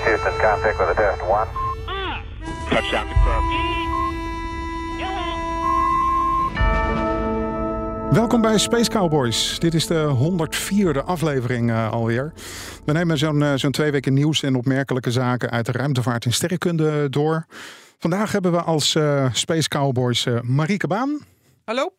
[0.00, 1.48] is Houston, contact with a test one.
[2.70, 3.68] Touchdown confirmed.
[8.10, 9.58] Welkom bij Space Cowboys.
[9.58, 12.32] Dit is de 104e aflevering uh, alweer.
[12.84, 16.32] We nemen zo'n uh, zo'n twee weken nieuws en opmerkelijke zaken uit de ruimtevaart en
[16.32, 17.46] sterrenkunde door.
[17.98, 21.20] Vandaag hebben we als uh, Space Cowboys Marieke Baan.
[21.64, 21.92] Hallo.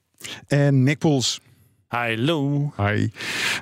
[0.47, 1.41] En Nick Poels.
[1.91, 2.71] Hallo.
[2.77, 3.07] Hi.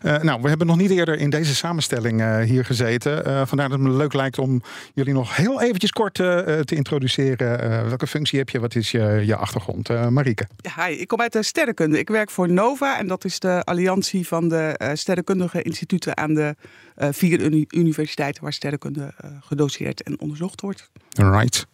[0.03, 3.27] Uh, nou, we hebben nog niet eerder in deze samenstelling uh, hier gezeten.
[3.27, 4.61] Uh, vandaar dat het me leuk lijkt om
[4.93, 7.57] jullie nog heel eventjes kort te introduceren.
[7.87, 8.59] welke functie heb je?
[8.59, 10.09] Wat is je, je achtergrond?
[10.09, 10.47] Marieke.
[10.57, 10.93] Ja, hi.
[10.93, 11.99] Ik kom uit de sterrenkunde.
[11.99, 16.55] Ik werk voor NOVA en dat is de alliantie van de sterrenkundige instituten aan de
[16.95, 20.89] vier uni universiteiten waar sterrenkunde gedoseerd en onderzocht wordt.
[21.09, 21.67] Right.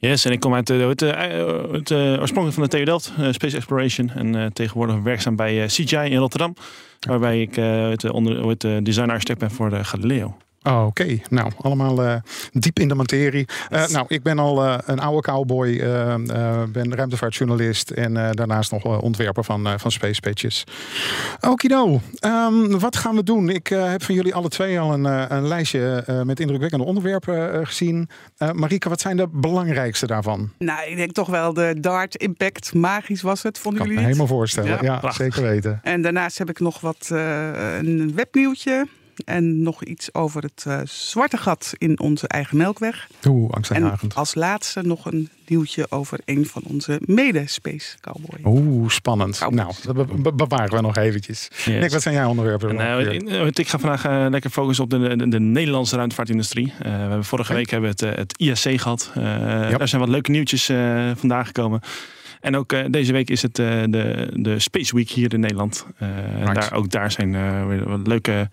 [0.00, 1.00] Yes, en ik kom uit het, het,
[1.70, 4.10] het, oorspronkelijk van de TU Delft, Space Exploration.
[4.10, 6.54] En tegenwoordig werkzaam bij CGI in Rotterdam.
[7.00, 10.36] Waarbij ik het, onder, het design architect ben voor de Galileo.
[10.62, 12.14] Oh, Oké, nou, allemaal uh,
[12.52, 13.46] diep in de materie.
[13.70, 15.78] Uh, nou, ik ben al uh, een oude cowboy,
[16.72, 20.64] ben ruimtevaartjournalist en daarnaast nog ontwerper van, van Space Patches.
[21.40, 23.48] Okido, um, wat gaan we doen?
[23.48, 28.08] Ik heb van jullie alle twee al een, een lijstje met indrukwekkende onderwerpen gezien.
[28.52, 30.50] Marike, wat zijn de belangrijkste daarvan?
[30.58, 32.74] Nou, ik denk toch wel de Dart Impact.
[32.74, 35.80] Magisch was het, vonden kan jullie me helemaal voorstellen, ja, ja zeker weten.
[35.82, 38.86] En daarnaast heb ik nog wat een webnieuwtje.
[39.24, 43.08] En nog iets over het uh, zwarte gat in onze eigen melkweg.
[43.26, 44.12] Oeh, angstaanjagend.
[44.12, 48.40] En als laatste nog een nieuwtje over een van onze mede-space cowboys.
[48.44, 49.38] Oeh, spannend.
[49.38, 49.84] Cowboys.
[49.84, 51.48] Nou, dat be bewaren we nog eventjes.
[51.50, 51.66] Yes.
[51.66, 52.74] Nick, wat zijn jouw onderwerpen?
[52.74, 56.66] Nou, ik ga vandaag uh, lekker focussen op de, de, de Nederlandse ruimtevaartindustrie.
[56.66, 59.10] Uh, we hebben vorige week hebben we het, het ISC gehad.
[59.14, 59.78] Yep.
[59.78, 60.64] Daar zijn wat leuke nieuwtjes
[61.16, 61.80] vandaag gekomen.
[62.40, 65.86] En ook uh, deze week is het uh, de, de Space Week hier in Nederland.
[66.02, 66.08] Uh,
[66.38, 66.54] right.
[66.54, 67.32] daar, ook daar zijn
[67.68, 68.48] weer wat leuke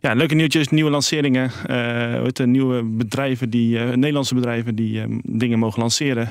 [0.00, 1.50] ja, leuke nieuwtjes, nieuwe lanceringen.
[1.70, 6.30] Uh, nieuwe bedrijven, die, uh, Nederlandse bedrijven die uh, dingen mogen lanceren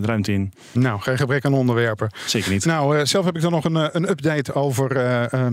[0.00, 0.52] de ruimte in.
[0.72, 2.10] Nou, geen gebrek aan onderwerpen.
[2.26, 2.64] Zeker niet.
[2.64, 5.00] Nou, zelf heb ik dan nog een, een update over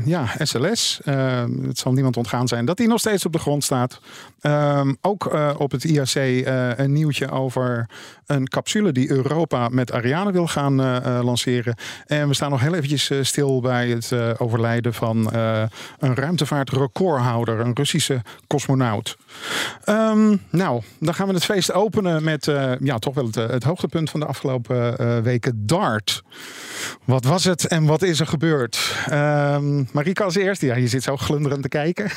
[0.05, 0.99] ja, SLS.
[1.03, 3.99] het zal niemand ontgaan zijn dat die nog steeds op de grond staat.
[4.41, 6.45] Ehm, ook op het IAC
[6.75, 7.89] een nieuwtje over
[8.25, 10.75] een capsule die Europa met Ariane wil gaan
[11.23, 11.75] lanceren.
[12.05, 15.33] En we staan nog heel eventjes stil bij het overlijden van
[15.99, 19.17] een ruimtevaartrecordhouder een Russische cosmonaut.
[19.85, 23.63] Um, nou, dan gaan we het feest openen met uh, ja, toch wel het, het,
[23.63, 26.21] hoogtepunt van de afgelopen uh, weken, DART.
[27.05, 28.95] Wat was het en wat is er gebeurd?
[29.11, 32.11] Um, Marika als eerste, ja, je zit zo glunderend te kijken.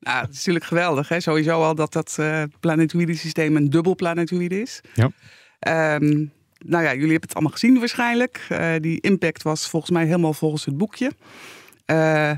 [0.00, 1.08] Nou, het is natuurlijk geweldig.
[1.08, 1.20] Hè?
[1.20, 4.80] Sowieso al dat dat uh, planetoïde systeem een dubbel planetoïde is.
[4.94, 5.10] Ja.
[5.94, 8.46] Um, nou ja, jullie hebben het allemaal gezien waarschijnlijk.
[8.52, 11.12] Uh, die impact was volgens mij helemaal volgens het boekje.
[11.86, 12.30] Uh,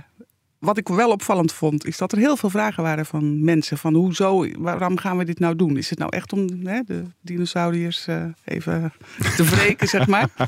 [0.59, 3.79] wat ik wel opvallend vond, is dat er heel veel vragen waren van mensen.
[3.79, 5.77] Van hoezo, waarom gaan we dit nou doen?
[5.77, 8.93] Is het nou echt om hè, de dinosauriërs uh, even
[9.37, 10.29] te wreken, zeg maar?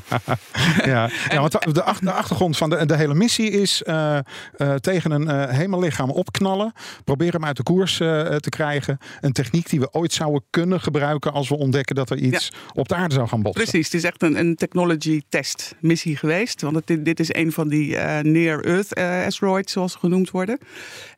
[0.85, 4.17] ja, ja, want de, de achtergrond van de, de hele missie is uh,
[4.57, 6.73] uh, tegen een hemellichaam opknallen.
[7.03, 8.97] Proberen hem uit de koers te krijgen.
[9.21, 12.57] Een techniek die we ooit zouden kunnen gebruiken als we ontdekken dat er iets ja.
[12.73, 13.63] op de aarde zou gaan botsen.
[13.63, 16.61] Precies, het is echt een, een technology test missie geweest.
[16.61, 18.95] Want het, dit is een van die near-Earth
[19.25, 20.57] asteroids, zoals genoemd worden.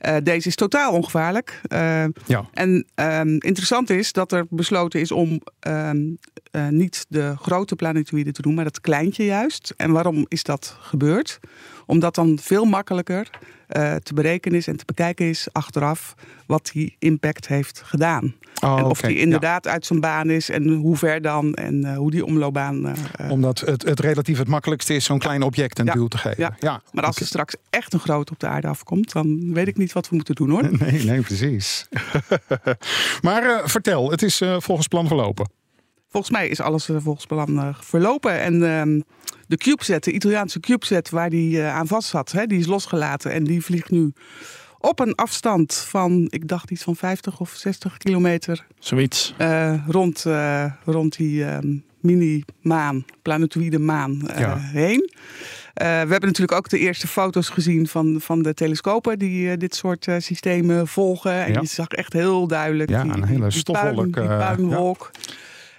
[0.06, 1.62] Uh, deze is totaal ongevaarlijk.
[1.74, 2.50] Uh, ja.
[2.54, 6.18] En um, interessant is dat er besloten is om um,
[6.52, 9.74] uh, niet de grote planetoïde te doen, maar het kleintje juist.
[9.78, 11.40] En waarom is dat gebeurd?
[11.86, 13.30] Omdat dan veel makkelijker
[13.70, 18.36] uh, te berekenen is en te bekijken is achteraf wat die impact heeft gedaan.
[18.62, 19.10] Oh, en of okay.
[19.10, 19.72] die inderdaad ja.
[19.72, 22.86] uit zijn baan is en hoe ver dan en uh, hoe die omloopbaan.
[22.86, 25.94] Uh, Omdat het, het relatief het makkelijkste is zo'n klein object een ja.
[25.94, 26.44] duw te geven.
[26.44, 26.56] Ja.
[26.60, 26.82] ja.
[26.92, 27.24] Maar als okay.
[27.24, 30.16] er straks echt een groot op de aarde afkomt, dan weet ik niet wat we
[30.16, 30.62] moeten doen hoor.
[30.84, 31.88] Nee, nee precies.
[33.22, 35.62] maar vertel, het is volgens plan verlopen.
[36.13, 38.40] Volgens mij is alles volgens plan verlopen.
[38.40, 39.01] En uh,
[39.47, 43.31] de CubeSat, de Italiaanse CubeSat waar die uh, aan vast zat, hè, die is losgelaten.
[43.31, 44.13] En die vliegt nu
[44.79, 48.65] op een afstand van, ik dacht iets van 50 of 60 kilometer.
[48.80, 49.33] Zoiets.
[49.42, 51.45] Uh, rond, uh, rond die
[52.00, 54.57] mini-maan, planetoïde maan ja.
[54.57, 55.12] heen.
[55.74, 60.07] we hebben natuurlijk ook de eerste foto's gezien van, van de telescopen die dit soort
[60.18, 61.45] systemen volgen.
[61.45, 61.62] En ja.
[61.62, 65.12] je zag echt heel duidelijk ja, die, een hele die, stofwolk, puin, die puinwolk.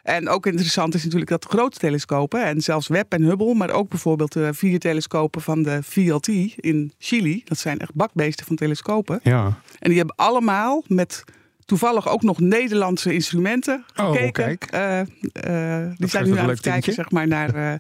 [0.04, 3.88] En ook interessant is natuurlijk dat grote telescopen, en zelfs Webb en Hubble, maar ook
[3.88, 9.20] bijvoorbeeld de vier telescopen van de VLT in Chili, dat zijn echt bakbeesten van telescopen.
[9.22, 9.44] Ja.
[9.78, 11.24] En die hebben allemaal met
[11.64, 14.24] toevallig ook nog Nederlandse instrumenten gekeken.
[14.24, 14.68] Oh, kijk.
[14.74, 15.00] Uh,
[15.80, 17.56] uh, die zijn nu aan het kijken, zeg maar, naar.
[17.56, 17.72] Uh,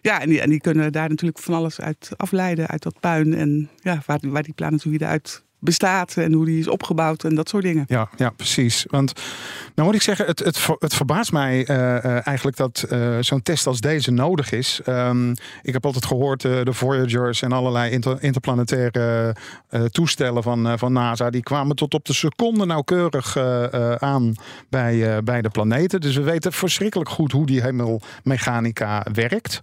[0.00, 3.34] ja, en die, en die kunnen daar natuurlijk van alles uit afleiden, uit dat puin.
[3.34, 7.48] En ja, waar, waar die planetoïden uit bestaat en hoe die is opgebouwd en dat
[7.48, 7.84] soort dingen.
[7.88, 8.86] Ja, ja, precies.
[8.88, 9.12] Want
[9.74, 13.42] nou moet ik zeggen, het, het, het verbaast mij eh, eh, eigenlijk dat eh, zo'n
[13.42, 14.80] test als deze nodig is.
[14.84, 15.30] Ehm,
[15.62, 19.34] ik heb altijd gehoord eh, de Voyagers en allerlei inter- interplanetaire
[19.90, 21.30] toestellen van, van NASA.
[21.30, 23.36] Die kwamen tot op de seconde nauwkeurig
[23.98, 24.34] aan
[24.68, 26.00] bij, bij de planeten.
[26.00, 29.60] Dus we weten verschrikkelijk goed hoe die hemelmechanica werkt.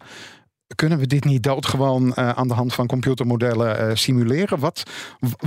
[0.75, 4.60] Kunnen we dit niet doodgewoon eh, aan de hand van computermodellen eh, simuleren?
[4.60, 4.84] Wat,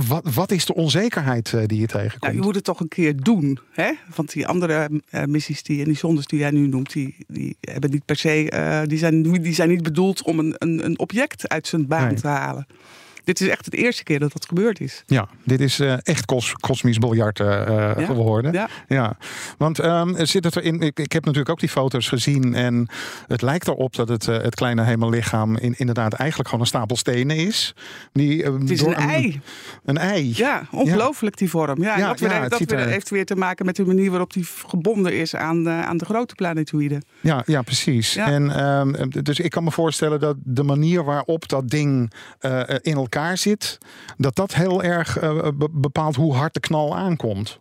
[0.07, 2.21] wat, wat is de onzekerheid eh, die je tegenkomt?
[2.21, 3.59] Nou, je moet het toch een keer doen.
[3.71, 3.91] Hè?
[4.15, 7.91] Want die andere missies die, en die zondes die jij nu noemt, die, die hebben
[7.91, 8.83] niet per se.
[8.87, 12.15] die, zijn, die zijn niet bedoeld om een, een, een object uit zijn baan Nee.
[12.15, 12.67] te halen.
[13.23, 15.03] Dit is echt het eerste keer dat dat gebeurd is.
[15.05, 18.53] Ja, dit is eh, echt kos, kosmisch biljart eh, Ja, geworden.
[18.53, 19.17] Ja, Ja,
[19.57, 20.81] want ehm, er zit het erin.
[20.81, 22.53] Ik, ik heb natuurlijk ook die foto's gezien.
[22.53, 22.87] En
[23.27, 27.35] het lijkt erop dat het, het kleine hemellichaam in, inderdaad eigenlijk gewoon een stapel stenen
[27.35, 27.73] is.
[28.13, 29.41] Die, ehm, het is door een ei.
[29.85, 30.33] Een ei.
[30.35, 31.81] Ja, ongelooflijk die vorm.
[31.81, 32.29] Ja, en dat, weer,
[32.67, 35.69] weer er- heeft weer te maken met de manier waarop die gebonden is aan de,
[35.69, 37.03] aan de grote planetoïden.
[37.21, 38.13] Ja, ja precies.
[38.13, 38.27] Ja.
[38.27, 42.11] En, ehm, dus ik kan me voorstellen dat de manier waarop dat ding
[42.81, 43.77] in elkaar zit,
[44.17, 47.59] dat dat heel erg eh, be- bepaalt hoe hard de knal aankomt.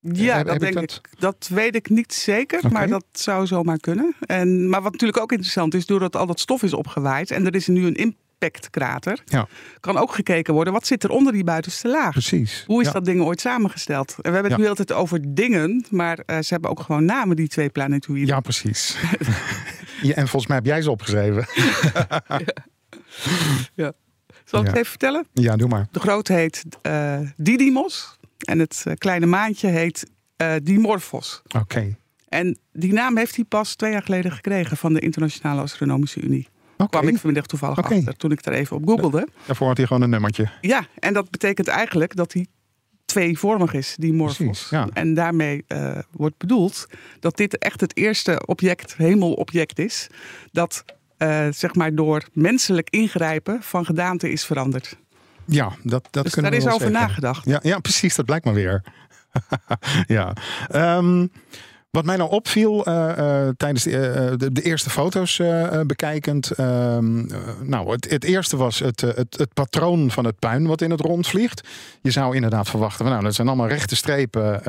[0.00, 1.20] Ja, heb- dat heb ik denk dat- ik.
[1.20, 4.14] Dat weet ik niet zeker, maar dat zou zomaar kunnen.
[4.20, 7.54] En, maar wat natuurlijk ook interessant is, doordat al dat stof is opgewaaid en er
[7.54, 9.46] is nu een impactkrater, Ja.
[9.80, 12.12] kan ook gekeken worden wat zit er onder die buitenste laag.
[12.12, 12.64] Precies.
[12.66, 12.92] Hoe is Ja.
[12.92, 14.08] dat ding ooit samengesteld?
[14.10, 14.58] En we hebben het Ja.
[14.58, 18.26] nu altijd over dingen, maar eh, ze hebben ook gewoon namen, die twee planetoïden.
[18.34, 18.96] Ja, precies.
[20.02, 21.46] ja, en volgens mij heb jij ze opgeschreven.
[24.48, 24.70] Zal ik Ja.
[24.70, 25.26] het even vertellen?
[25.32, 25.88] Ja, doe maar.
[25.90, 31.42] De grote heet eh, Didymos en het eh, kleine maantje heet eh, Dimorphos.
[31.56, 31.96] Oké.
[32.28, 36.48] En die naam heeft hij pas twee jaar geleden gekregen van de Internationale Astronomische Unie.
[36.76, 36.90] Oké.
[36.90, 37.94] kwam ik vanmiddag toevallig Oké.
[37.94, 39.28] achter toen ik er even op googelde.
[39.46, 40.50] Daarvoor had hij gewoon een nummertje.
[40.60, 42.46] Ja, en dat betekent eigenlijk dat hij
[43.04, 44.16] tweevormig is, die.
[44.16, 44.88] Precies, ja.
[44.92, 45.64] En daarmee
[46.10, 46.86] wordt bedoeld
[47.20, 50.06] dat dit echt het eerste object, hemelobject is,
[50.52, 50.84] dat
[51.18, 54.96] eh, zeg maar door menselijk ingrijpen van gedaante is veranderd.
[55.44, 57.06] Ja, dat, dat dus kunnen daar we is over zeggen.
[57.08, 57.44] nagedacht.
[57.44, 58.14] Ja, ja, precies.
[58.14, 58.82] Dat blijkt maar weer.
[60.06, 60.32] ja.
[60.68, 61.26] Ehm,
[61.90, 65.40] wat mij nou opviel eh, eh, tijdens de, eh, de, de eerste foto's
[65.86, 66.50] bekijkend.
[66.50, 70.80] ehm, eh, nou, het, het eerste was het, het, het patroon van het puin wat
[70.80, 71.68] in het rond vliegt.
[72.02, 74.60] Je zou inderdaad verwachten, van, nou, dat zijn allemaal rechte strepen.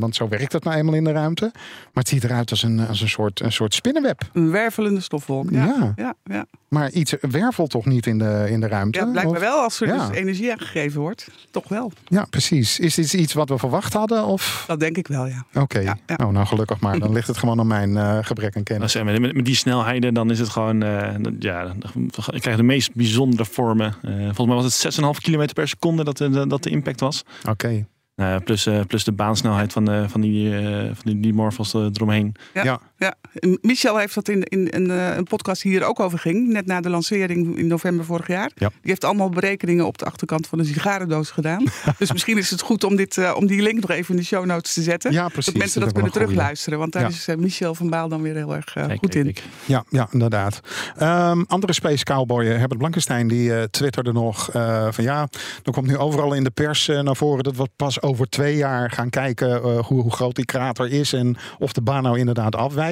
[0.00, 1.50] want zo werkt het nou eenmaal in de ruimte.
[1.52, 4.20] Maar het ziet eruit als een, als een, soort, een soort spinnenweb.
[4.32, 5.50] Een wervelende stofwolk.
[5.50, 5.92] Ja, Ja.
[5.96, 6.14] ja.
[6.24, 8.98] ja, Maar iets wervelt toch niet in de, in de ruimte?
[8.98, 10.06] Ja, blijkbaar wel als er Ja.
[10.08, 11.28] dus energie aangegeven wordt.
[11.50, 11.92] Toch wel.
[12.06, 12.78] Ja, precies.
[12.78, 14.24] Is dit iets wat we verwacht hadden?
[14.24, 14.64] Of?
[14.66, 15.44] Dat denk ik wel, ja.
[15.54, 15.82] Oké.
[16.16, 16.98] Nou, nou gelukkig maar.
[16.98, 18.94] Dan ligt het gewoon aan mijn eh, gebrek aan kennis.
[19.02, 20.82] met, met- met die snelheden, dan is het gewoon.
[20.82, 22.10] eh, dat- ja, dan
[22.40, 23.94] krijg de meest bijzondere vormen.
[24.02, 27.24] Eh, volgens mij was het 6,5 km per seconde dat de, dat de impact was.
[27.48, 27.86] Oké.
[28.44, 31.80] Plus, eh, plus de baansnelheid van, de, van die, eh van die, die morphos eh,
[31.92, 32.34] eromheen.
[32.54, 32.64] Ja.
[32.64, 32.80] Ja.
[33.02, 33.14] Ja,
[33.60, 36.48] Michel heeft dat in, in, een, eh, een podcast hier ook over ging.
[36.48, 38.50] Net na de lancering in november vorig jaar.
[38.54, 38.68] Ja.
[38.68, 41.64] Die heeft allemaal berekeningen op de achterkant van een sigarendoos gedaan.
[41.98, 44.26] dus misschien is het goed om, dit, eh, om die link nog even in de
[44.26, 45.12] show notes te zetten.
[45.12, 45.44] Ja, precies.
[45.52, 46.78] dat mensen Dat kunnen terugluisteren.
[46.78, 47.08] Want daar Ja.
[47.08, 49.24] is eh, Michel van Baal dan weer heel erg Kijk, goed in.
[49.24, 49.42] kijk.
[49.64, 50.60] Ja, ja, inderdaad.
[50.96, 54.50] Ehm, andere space cowboy, Herbert Blankenstein, die twitterde nog
[54.90, 55.28] van ja,
[55.64, 58.90] er komt nu overal in de pers naar voren dat we pas over twee jaar
[58.90, 62.91] gaan kijken hoe, hoe groot die krater is en of de baan nou inderdaad afwijkt.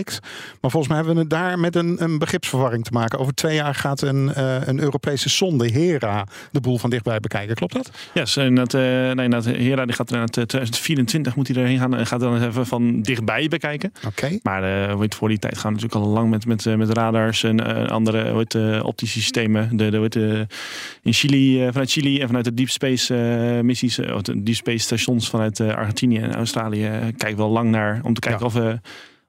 [0.61, 3.19] Maar volgens mij hebben we het daar met een, een begripsverwarring te maken.
[3.19, 7.55] Over twee jaar gaat een, eh, een Europese sonde, Hera, de boel van dichtbij bekijken.
[7.55, 7.91] Klopt dat?
[8.15, 11.79] Ja, yes, inderdaad, eh nee, inderdaad, Hera die gaat er naar 2024 moet hij erheen
[11.79, 13.93] gaan en gaat dan even van dichtbij bekijken.
[14.07, 14.39] Oké.
[14.43, 16.75] Maar eh, hoe heet, voor die tijd gaan we natuurlijk al lang met, met, eh,
[16.75, 19.77] met radars en eh, andere eh, optische systemen.
[19.77, 20.57] De, de, eh,
[21.03, 24.43] in Chili, eh, vanuit Chili en vanuit de Deep Space eh, missies, eh, of de
[24.43, 28.15] Deep Space stations vanuit eh, Argentinië en Australië, eh, kijken we al lang naar om
[28.15, 28.47] te kijken Ja.
[28.47, 28.73] of, eh,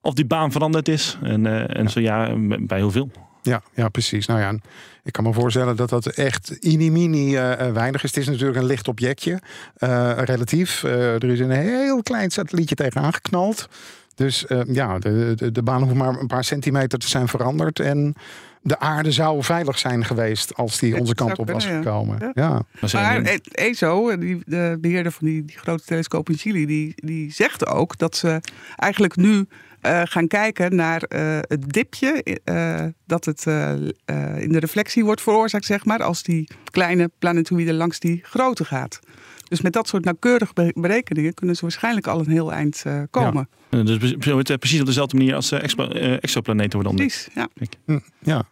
[0.02, 1.18] of die baan veranderd is.
[1.24, 3.12] En, eh, en zo ja, bij hoeveel.
[3.42, 4.26] Ja, ja, precies.
[4.26, 4.56] Nou ja,
[5.04, 8.10] ik kan me voorstellen dat dat echt inimini eh eh, weinig is.
[8.10, 9.42] Het is natuurlijk een licht objectje,
[9.78, 10.84] eh, relatief.
[10.84, 13.70] Eh, er is een heel klein satellietje tegenaan geknald.
[14.16, 17.80] Dus eh, ja, de, de, de baan hoeft maar een paar centimeter te zijn veranderd.
[17.80, 18.14] En
[18.62, 22.32] de aarde zou veilig zijn geweest als die onze kant op was gekomen.
[22.34, 22.62] Ja.
[22.92, 27.68] Maar ESO, die, de beheerder van die, die grote telescoop in Chili, die, die zegt
[27.68, 28.42] ook dat ze
[28.76, 29.48] eigenlijk nu
[29.82, 35.06] eh, gaan kijken naar eh, het dipje eh, dat het eh, eh, in de reflectie
[35.06, 39.00] wordt veroorzaakt, zeg maar, als die kleine planetoïde langs die grote gaat.
[39.48, 43.02] Dus met dat soort nauwkeurige be- berekeningen kunnen ze waarschijnlijk al een heel eind eh,
[43.10, 43.50] komen.
[43.70, 45.88] dus pre- pre- precies op dezelfde manier als expo-
[46.20, 47.30] exoplaneten worden ontdekt.
[47.34, 47.68] Precies, ja.
[47.86, 48.44] Hm, ja.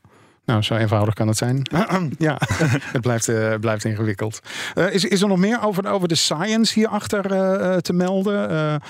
[0.46, 1.62] Nou, zo eenvoudig kan het zijn.
[2.18, 2.38] ja,
[2.96, 4.40] het blijft, uh, blijft ingewikkeld.
[4.76, 8.82] Uh, is, is er nog meer over, over de science hierachter uh, te melden?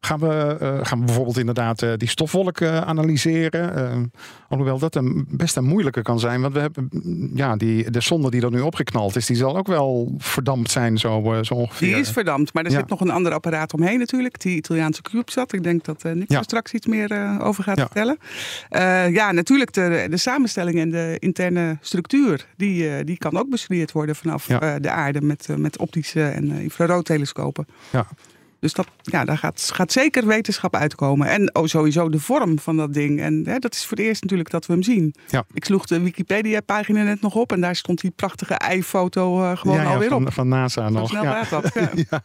[0.00, 4.12] Gaan we, uh, gaan we bijvoorbeeld inderdaad uh, die stofwolk uh, analyseren?
[4.48, 6.40] alhoewel dat een, best een moeilijke kan zijn.
[6.40, 6.90] Want we hebben
[7.34, 10.98] ja, die, de zonde die er nu opgeknald is, die zal ook wel verdampt zijn,
[10.98, 11.88] zo, zo ongeveer.
[11.88, 12.78] Die is verdampt, maar er ja.
[12.78, 14.40] zit nog een ander apparaat omheen natuurlijk.
[14.40, 15.52] Die Italiaanse CubeSat.
[15.52, 16.42] Ik denk dat Nick ja.
[16.42, 17.84] straks iets meer over gaat ja.
[17.84, 18.18] vertellen.
[19.14, 22.46] ja, natuurlijk de, de samenstelling en de interne structuur.
[22.56, 24.46] Die, die kan ook bestudeerd worden vanaf
[24.80, 27.66] de aarde met, met optische en infraroodtelescopen.
[27.90, 28.06] Ja.
[28.60, 31.28] Dus dat, ja, daar gaat, gaat zeker wetenschap uitkomen.
[31.28, 33.20] En oh, sowieso de vorm van dat ding.
[33.20, 35.14] En hè, dat is voor het eerst natuurlijk dat we hem zien.
[35.28, 35.44] Ja.
[35.52, 37.52] Ik sloeg de Wikipedia-pagina net nog op.
[37.52, 40.32] En daar stond die prachtige ei-foto uh, gewoon ja, ja, alweer van, op.
[40.32, 41.08] Van NASA Zo nog.
[41.08, 41.44] snel ja.
[41.50, 41.72] dat.
[42.10, 42.22] Ja.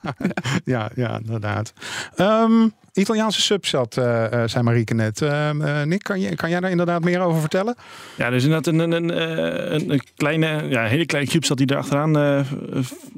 [0.66, 1.74] ja, ja, inderdaad.
[2.18, 5.22] Um, Italiaanse subsat, uh, uh, zei Marieke net.
[5.22, 7.76] Uh, Nick, kan, je, kan jij daar inderdaad meer over vertellen?
[8.18, 9.22] Ja, er is inderdaad een, een,
[9.74, 12.14] een, een kleine, ja, hele kleine CubeSat die er achteraan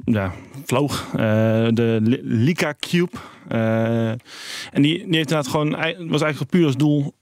[0.04, 0.32] ja,
[0.64, 1.06] vloog.
[1.10, 3.16] de Lika Cube.
[3.48, 5.70] en die, die heeft inderdaad gewoon,
[6.08, 7.14] was eigenlijk puur als doel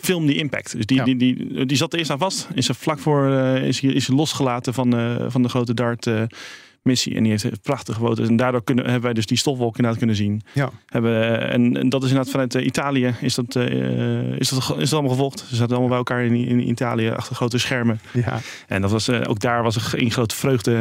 [0.00, 0.76] film die impact.
[0.76, 1.04] Dus die, Ja.
[1.04, 2.48] die, die, die zat er eerst aan vast.
[2.54, 6.22] Is er vlak voor eh, is, is losgelaten van, eh, van de grote Dart eh,
[6.82, 7.14] missie.
[7.14, 8.26] En die heeft prachtig gewoten.
[8.26, 10.42] En daardoor kunnen, hebben wij dus die stofwolk inderdaad kunnen zien.
[10.52, 10.70] Ja.
[10.86, 14.74] Hebben, eh, en, en dat is inderdaad vanuit eh, Italië is dat, eh, is, dat,
[14.78, 15.44] is dat allemaal gevolgd.
[15.48, 18.00] Ze zaten allemaal bij elkaar in, in Italië achter grote schermen.
[18.12, 20.72] Ja, En dat was, ook daar was een groot vreugde,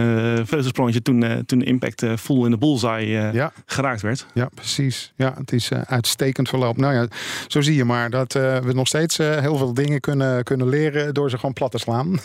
[0.45, 4.25] vreugdesprongetje toen, toen de impact full in de bullseye ja, geraakt werd.
[4.33, 5.13] ja, precies.
[5.15, 6.77] Ja, het is uitstekend verloop.
[6.77, 7.07] Nou ja,
[7.47, 11.29] zo zie je maar dat we nog steeds heel veel dingen kunnen, kunnen leren door
[11.29, 12.19] ze gewoon plat te slaan.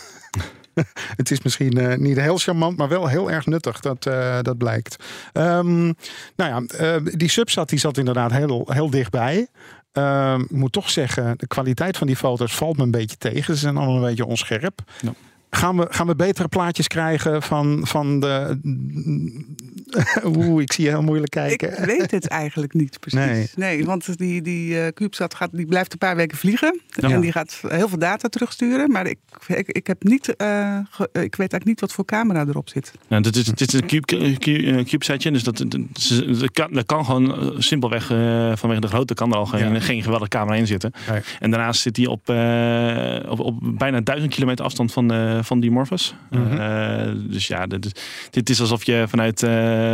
[1.17, 3.79] het is misschien eh, niet heel charmant, maar wel heel erg nuttig.
[3.79, 4.95] Dat, eh, dat blijkt.
[5.33, 5.95] Ehm, nou
[6.35, 9.47] ja, eh, die subsat die zat inderdaad heel, heel dichtbij.
[9.91, 13.53] Ehm, ik moet toch zeggen, de kwaliteit van die foto's valt me een beetje tegen.
[13.53, 14.79] Ze zijn allemaal een beetje onscherp.
[15.01, 15.13] Ja.
[15.55, 18.57] Gaan we, gaan we betere plaatjes krijgen van, van de.
[20.25, 21.71] Oeh, ik zie je heel moeilijk kijken.
[21.71, 23.19] Ik weet het eigenlijk niet precies.
[23.19, 23.47] Nee.
[23.55, 26.79] Nee, want die, die eh, CubeSat gaat, die blijft een paar weken vliegen.
[26.89, 27.09] Ja.
[27.09, 28.91] En die gaat heel veel data terugsturen.
[28.91, 29.17] Maar ik,
[29.47, 32.91] ik, ik, heb niet, eh, ge- ik weet eigenlijk niet wat voor camera erop zit.
[33.07, 36.85] Nou, dit is, dit is een cube, cube, eh, CubeSatje, dus dat, dat, kan, dat
[36.85, 39.79] kan gewoon eh, simpelweg eh, vanwege de grootte kan er al geen, Ja.
[39.79, 40.91] geen geweldige camera in zitten.
[41.09, 41.21] Nee.
[41.39, 45.59] En daarnaast zit hij op, eh, op, op bijna duizend kilometer afstand van, eh van
[45.59, 46.15] Dimorphos.
[46.29, 46.57] Mhm.
[46.57, 47.91] Eh, dus ja, dit, is-
[48.29, 49.49] dit is alsof je vanuit, eh,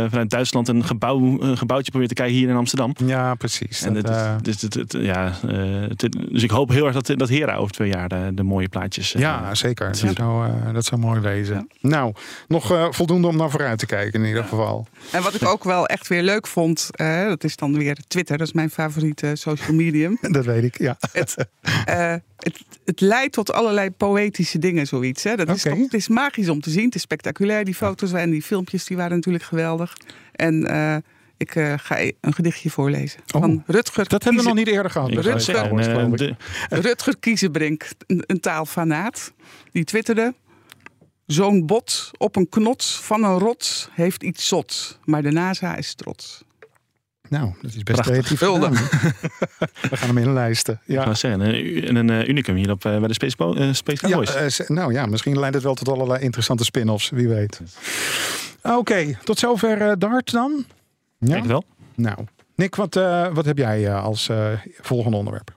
[0.08, 2.94] vanuit Duitsland een, gebouw, een gebouwtje probeert te kijken hier in Amsterdam.
[3.06, 3.82] Ja, precies.
[3.82, 6.94] En Dat, dit, is- eh, dus, dit- dit- ja, eh, dus ik hoop heel erg
[7.00, 9.14] dat, dat Hera over twee jaar de, de mooie plaatjes...
[9.14, 9.86] eh, ja, zeker.
[9.86, 11.54] Dat zou, eh, dat zou mooi wezen.
[11.54, 11.88] Ja.
[11.88, 12.12] Nou,
[12.48, 14.86] nog eh, voldoende om naar vooruit te kijken in ieder geval.
[15.12, 18.38] En wat ik ook wel echt weer leuk vond, eh, dat is dan weer Twitter.
[18.38, 20.18] Dat is mijn favoriete social medium.
[20.30, 20.96] Dat weet ik, ja.
[21.12, 21.46] het,
[21.84, 25.22] eh, het, het leidt tot allerlei poëtische dingen, zoiets.
[25.24, 25.36] Hè?
[25.46, 25.74] Dat is Oké.
[25.74, 26.84] toch, het is magisch om te zien.
[26.84, 27.64] Het is spectaculair.
[27.64, 29.96] Die foto's en die filmpjes die waren natuurlijk geweldig.
[30.32, 30.96] En eh,
[31.36, 33.20] ik eh, ga een gedichtje voorlezen.
[33.34, 35.10] Oh, van Rutger, Dat hebben we nog niet eerder gehad.
[35.42, 36.36] Zeggen, Wars, eh, de-
[36.68, 39.32] Rutger Kiezenbrink, een, een taalfanaat.
[39.72, 40.34] Die twitterde...
[41.26, 44.98] Zo'n bot op een knots van een rots heeft iets zot.
[45.04, 46.44] Maar de NASA is trots.
[47.30, 48.26] Nou, dat is best Prachtig.
[48.26, 48.40] creatief.
[49.90, 50.74] We gaan hem inlijsten.
[50.86, 51.02] Ik Ja.
[51.04, 54.06] wou zeggen, een, een, een unicum hier op, eh, bij de Space, Bo- eh, Space
[54.08, 54.34] Ja, Cowboys.
[54.34, 57.60] eh, z- nou ja, misschien leidt het wel tot allerlei interessante spin-offs, wie weet.
[58.62, 60.52] Oké, tot zover eh, Dart dan.
[61.20, 61.34] Ik Ja?
[61.34, 61.64] denk wel.
[61.94, 62.18] Nou,
[62.54, 64.46] Nick, wat, eh, wat heb jij eh, als eh,
[64.80, 65.54] volgende onderwerp?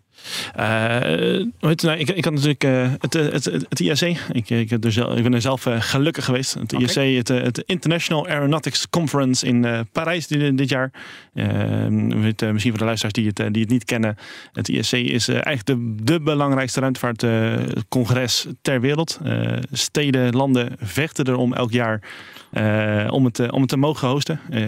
[0.56, 4.18] Eh, het nou, ik, ik had natuurlijk eh, het, eh, het, het, het IAC.
[4.32, 6.54] Ik, ik, heb er zelf, ik ben er zelf gelukkig geweest.
[6.54, 6.72] Het.
[6.72, 10.92] IAC, het, eh, het International Aeronautics Conference in Parijs dit, dit jaar.
[11.34, 14.18] Weet, misschien voor de luisteraars die het, die het niet kennen.
[14.54, 19.20] Het IAC is eh, eigenlijk de, de belangrijkste ruimtevaartcongres ter wereld.
[19.72, 22.02] Steden, landen vechten erom elk jaar.
[22.54, 24.40] Eh, om, het, eh, om het te mogen hosten.
[24.50, 24.62] Eh,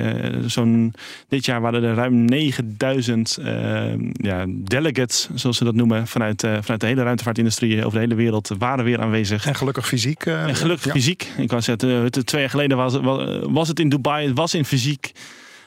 [0.46, 0.94] zo'n,
[1.28, 6.80] dit jaar waren er ruim 9000 eh, ja, delegates, zoals ze dat noemen, vanuit, vanuit
[6.82, 9.46] de hele ruimtevaartindustrie over de hele wereld waren weer aanwezig.
[9.46, 10.26] En gelukkig fysiek.
[10.26, 10.92] En gelukkig ja.
[10.92, 11.28] fysiek.
[11.38, 11.58] Ik eh,
[12.04, 12.98] het- twee jaar geleden was,
[13.44, 15.12] was, het in Dubai, het was in fysiek.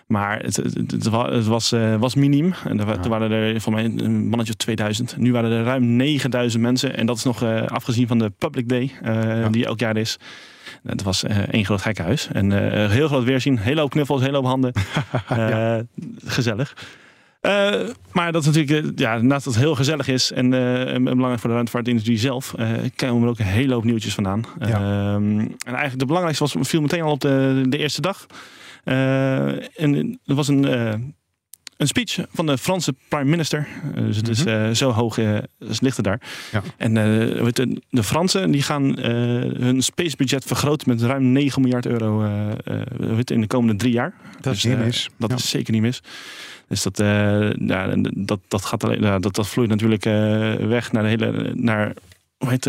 [0.07, 2.55] Maar het, het, het wa- het was, eh, was miniem.
[2.65, 3.09] En er, Ja.
[3.09, 5.17] waren er voor mij een mannetje of 2000.
[5.17, 6.97] Nu waren er ruim 9000 mensen.
[6.97, 8.91] En dat is nog afgezien van de Public Day,
[9.51, 10.19] die elk jaar is.
[10.87, 12.29] Het was eh, één groot gekkenhuis.
[12.33, 13.59] En eh, heel groot weerzien.
[13.59, 14.73] Hele hoop knuffels, hele hoop handen.
[15.29, 15.79] Eh,
[16.25, 16.75] Gezellig.
[17.41, 17.81] Eh,
[18.13, 21.05] maar dat is natuurlijk, eh, ja, naast dat het heel gezellig is en eh, en
[21.05, 24.45] belangrijk voor de ruimtevaartindustrie zelf, eh komen er ook een hele hoop nieuwtjes vandaan.
[24.59, 24.67] Ja.
[24.67, 28.27] Ehm, en eigenlijk de belangrijkste was, viel meteen al op de, de eerste dag.
[28.85, 30.95] Eh, en er was een, eh,
[31.79, 33.69] een speech van de Franse prime minister.
[33.95, 36.21] Uh, dus het is uh, zo hoog uh, ligt het daar.
[36.53, 36.63] Ja.
[36.77, 38.99] En de, de Fransen die gaan
[39.59, 42.23] hun spacebudget vergroten met ruim 9 miljard euro
[43.25, 44.15] in de komende drie jaar.
[44.41, 45.09] Dat is niet mis.
[45.17, 45.37] Dat Ja.
[45.37, 46.03] is zeker niet mis.
[46.69, 46.99] Dus dat,
[47.59, 50.05] ja, dat, dat, gaat alleen, dat, dat vloeit natuurlijk
[50.69, 51.93] weg naar de hele, naar,
[52.39, 52.65] hoe heet,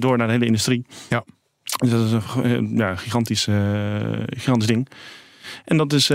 [0.00, 0.86] door naar de hele industrie.
[1.08, 1.24] Ja.
[1.62, 3.48] Dus dat is een ja, gigantisch,
[4.26, 4.88] gigantisch ding.
[5.64, 6.08] En dat is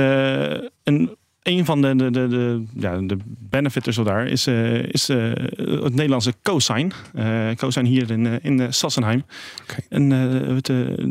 [0.83, 1.17] een
[1.49, 5.95] een van de, de, de, de, ja, de benefiters daar is, uh, is uh, het
[5.95, 6.91] Nederlandse CoSign.
[7.15, 9.23] Uh, CoSign hier in, in Sassenheim.
[9.63, 9.85] Okay.
[9.89, 10.09] En
[10.55, 10.65] het,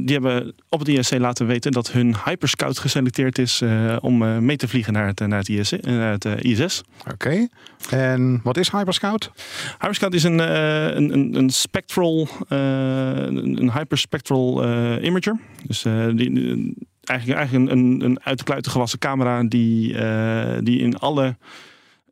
[0.06, 3.62] die hebben op het ISC laten weten dat hun Hyperscout geselecteerd is
[4.00, 6.82] om mee te vliegen naar het, naar het, ISC, naar het ISS.
[7.00, 7.12] Oké.
[7.12, 7.48] Okay.
[7.90, 9.30] En wat is Hyperscout?
[9.78, 14.64] Hyperscout is een, een, een, een spectral, een hyperspectral
[15.02, 15.38] imager.
[15.66, 15.82] Dus
[16.14, 16.76] die
[17.08, 21.36] eigenlijk, eigenlijk een, een uit de kluiten gewassen camera die, uh, die in alle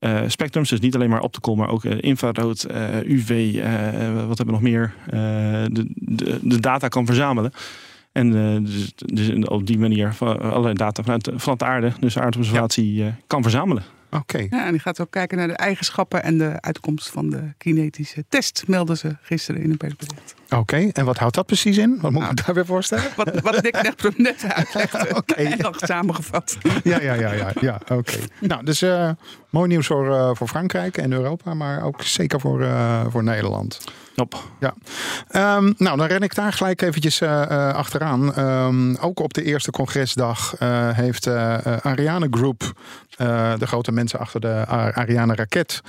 [0.00, 2.67] uh, spectrums, dus niet alleen maar optical, maar ook uh, infrarood,
[3.05, 3.55] UV,
[4.26, 4.95] wat hebben we nog meer,
[5.73, 7.53] de, de, de, data kan verzamelen.
[8.12, 8.31] En
[8.65, 13.17] dus, dus, op die manier allerlei data vanuit, vanuit de aarde, dus aardobservatie, ja.
[13.26, 13.83] kan verzamelen.
[14.11, 14.17] Oké.
[14.17, 14.47] Okay.
[14.51, 18.25] Ja, en die gaat ook kijken naar de eigenschappen en de uitkomst van de kinetische
[18.29, 20.35] test, melden ze gisteren in een persbericht.
[20.45, 20.91] Oké, okay.
[20.93, 21.99] en wat houdt dat precies in?
[22.01, 23.05] Wat moet nou, ik daar weer voorstellen?
[23.17, 25.09] Wat, wat Dick net, net uitlegde.
[25.17, 25.35] Oké.
[25.67, 25.89] Okay.
[25.89, 26.59] Samengevat.
[26.83, 27.53] Ja, ja, ja, ja.
[27.61, 28.19] ja Oké.
[28.41, 29.11] Nou, dus uh,
[29.51, 33.79] mooi nieuws voor, uh, voor Frankrijk en Europa, maar ook zeker voor, uh, voor Nederland.
[34.17, 34.43] Top.
[34.61, 34.75] Ja.
[35.57, 38.39] Um, nou, dan ren ik daar gelijk eventjes uh, uh, achteraan.
[38.39, 41.27] Um, ook op de eerste congresdag uh, heeft
[41.83, 42.73] Ariane Group,
[43.59, 45.81] de grote mensen achter de Ariane raket,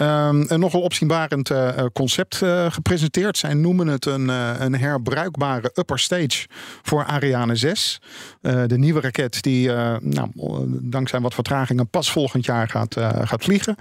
[0.00, 1.50] um, een nogal opzienbarend
[1.92, 2.36] concept
[2.68, 3.38] gepresenteerd.
[3.38, 4.28] Zij noemen het een,
[4.62, 6.46] een herbruikbare upper stage
[6.82, 8.00] voor Ariane 6.
[8.40, 10.30] de nieuwe raket die, nou,
[10.68, 13.74] dankzij wat vertragingen, pas volgend jaar gaat, gaat vliegen.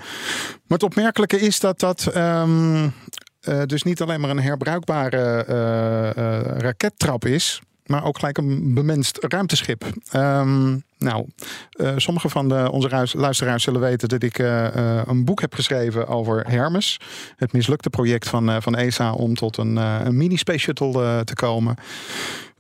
[0.68, 2.12] Maar het opmerkelijke is dat dat
[3.50, 8.74] uh, dus niet alleen maar een herbruikbare uh, uh, rakettrap is, maar ook gelijk een
[8.74, 9.86] bemenst ruimteschip.
[10.16, 11.28] Um, nou,
[11.96, 14.38] sommige van de, onze luisteraars zullen weten dat ik
[15.08, 17.00] een boek heb geschreven over Hermes.
[17.36, 21.76] Het mislukte project van, van ESA om tot een, een mini-space shuttle te komen.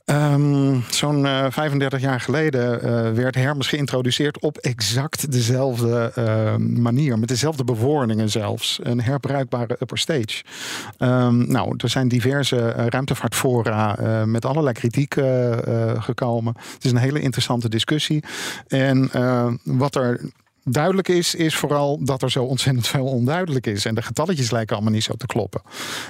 [0.05, 7.19] Um, Zo'n uh, 35 jaar geleden uh, werd Hermes geïntroduceerd op exact dezelfde uh, manier.
[7.19, 8.79] Met dezelfde bewoordingen zelfs.
[8.81, 10.43] Een herbruikbare upper stage.
[10.97, 15.13] Um, nou, er zijn diverse ruimtevaartfora met allerlei kritiek
[15.97, 16.53] gekomen.
[16.73, 18.23] Het is een hele interessante discussie.
[18.67, 19.09] En
[19.63, 20.19] wat er
[20.63, 23.86] duidelijk is, is vooral dat er zo ontzettend veel onduidelijk is.
[23.86, 25.62] En de getalletjes lijken allemaal niet zo te kloppen.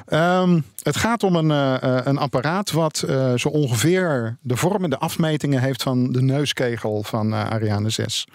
[0.09, 4.89] Um, het gaat om een, uh, een apparaat wat uh, zo ongeveer de vorm en
[4.89, 8.27] de afmetingen heeft van de neuskegel van uh, Ariane 6.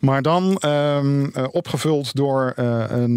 [0.00, 3.16] Maar dan um, opgevuld door een,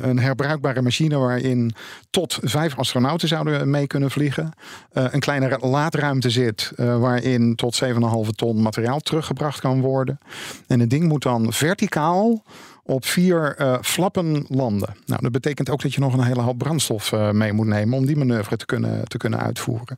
[0.00, 1.74] een herbruikbare machine waarin
[2.12, 4.52] tot vijf astronauten zouden mee kunnen vliegen.
[4.92, 7.90] een kleine laadruimte zit waarin tot 7,5
[8.34, 10.18] ton materiaal teruggebracht kan worden.
[10.66, 12.42] En het ding moet dan verticaal
[12.84, 14.94] op vier uh, flappen landen.
[15.06, 18.06] Nou, dat betekent ook dat je nog een hele hoop brandstof mee moet nemen om
[18.06, 19.96] die manoeuvre te kunnen, te kunnen uitvoeren.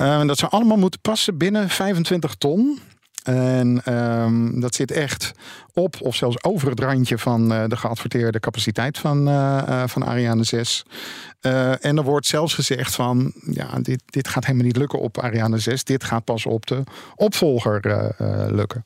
[0.00, 2.78] Uh, dat zou allemaal moeten passen binnen 25 ton.
[3.22, 5.32] En um, dat zit echt
[5.72, 10.04] op of zelfs over het randje van uh, de geadverteerde capaciteit van, uh, uh, van
[10.04, 10.84] Ariane 6.
[11.40, 15.58] en er wordt zelfs gezegd van, ja, dit, dit gaat helemaal niet lukken op Ariane
[15.58, 15.84] 6.
[15.84, 16.82] Dit gaat pas op de
[17.14, 17.80] opvolger
[18.54, 18.84] lukken.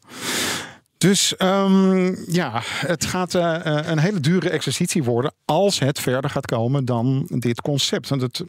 [0.98, 6.84] Dus um, ja, het gaat een hele dure exercitie worden als het verder gaat komen
[6.84, 8.08] dan dit concept.
[8.08, 8.44] Want het,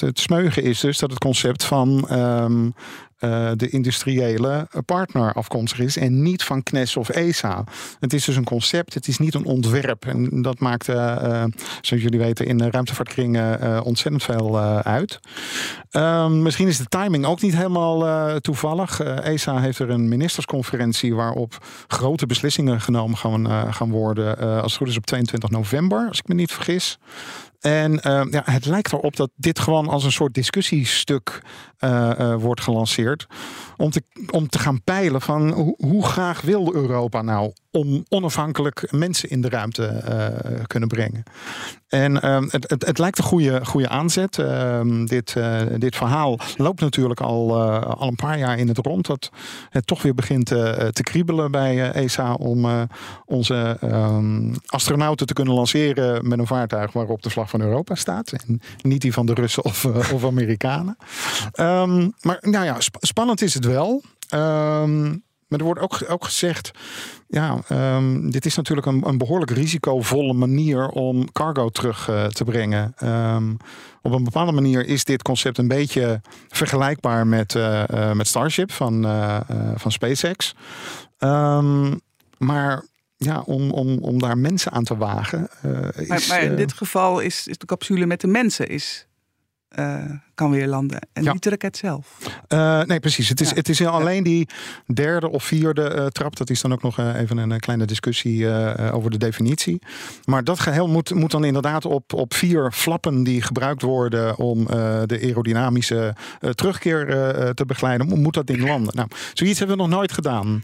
[0.00, 2.74] het, smeugen is dus dat het concept van um,
[3.24, 7.64] uh, de industriële partner afkomstig is en niet van CNES of ESA.
[8.00, 10.06] Het is dus een concept, het is niet een ontwerp.
[10.06, 11.44] En dat maakt, uh,
[11.80, 15.20] zoals jullie weten, in de ruimtevaartkringen ontzettend veel uit.
[15.90, 19.00] Um, misschien is de timing ook niet helemaal toevallig.
[19.00, 24.38] ESA heeft er een ministersconferentie waarop grote beslissingen genomen gaan, gaan worden.
[24.38, 26.98] als het goed is op 22 november, als ik me niet vergis.
[27.62, 31.42] En uh, ja, het lijkt erop dat dit gewoon als een soort discussiestuk
[31.80, 33.26] uh, uh, wordt gelanceerd.
[33.76, 39.30] Om te, om te gaan peilen van hoe, graag wil Europa nou om onafhankelijk mensen
[39.30, 41.22] in de ruimte uh, kunnen brengen.
[41.92, 44.38] En uh, het, het, het, lijkt een goede, goede aanzet.
[44.38, 45.36] Uh, dit,
[45.78, 49.06] dit verhaal loopt natuurlijk al, al een paar jaar in het rond.
[49.06, 49.30] Dat
[49.70, 52.88] het toch weer begint te kriebelen bij ESA om
[53.24, 58.32] onze ehm, astronauten te kunnen lanceren met een vaartuig waarop de vlag van Europa staat.
[58.32, 60.96] En niet die van de Russen of, of Amerikanen.
[62.20, 64.02] Maar nou ja, sp spannend is het wel.
[64.34, 66.70] Um, Maar er wordt ook, ook gezegd,
[67.28, 72.44] ja, ehm, dit is natuurlijk een, een behoorlijk risicovolle manier om cargo terug eh, te
[72.44, 72.92] brengen.
[72.96, 73.54] Ehm,
[74.02, 78.72] op een bepaalde manier is dit concept een beetje vergelijkbaar met, eh, eh, met Starship
[78.72, 79.06] van,
[79.76, 80.54] van SpaceX.
[81.18, 81.94] Ehm,
[82.38, 82.84] maar
[83.16, 85.48] ja, om, om, om daar mensen aan te wagen.
[85.62, 89.06] Maar, is, maar in dit geval is, is de capsule met de mensen is,
[90.42, 90.98] kan weer landen.
[91.12, 91.32] En Ja.
[91.32, 92.18] niet de raket zelf.
[92.48, 93.28] Eh, nee, precies.
[93.28, 93.54] Het is, Ja.
[93.54, 94.48] het is alleen die
[94.94, 96.36] derde of vierde eh, trap.
[96.36, 98.50] Dat is dan ook nog eh, even een kleine discussie
[98.92, 99.78] over de definitie.
[100.24, 104.64] Maar dat geheel moet, moet dan inderdaad op, op vier flappen die gebruikt worden om
[105.06, 106.14] de aerodynamische
[106.54, 107.06] terugkeer
[107.54, 108.08] te begeleiden.
[108.08, 108.94] Mo- Moet dat ding landen?
[108.96, 110.60] Nou, zoiets hebben we nog nooit gedaan.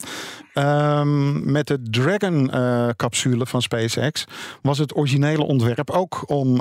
[0.53, 4.25] Ehm, met de Dragon-capsule van SpaceX
[4.63, 6.61] was het originele ontwerp ook om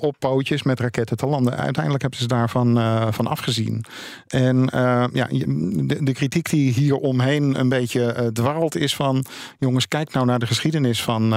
[0.00, 1.56] op pootjes met raketten te landen.
[1.56, 3.84] Uiteindelijk hebben ze daarvan eh, van afgezien.
[4.26, 9.24] En eh, ja, de, de kritiek die hier omheen een beetje eh, dwarrelt is van...
[9.58, 11.34] jongens, kijk nou naar de geschiedenis van,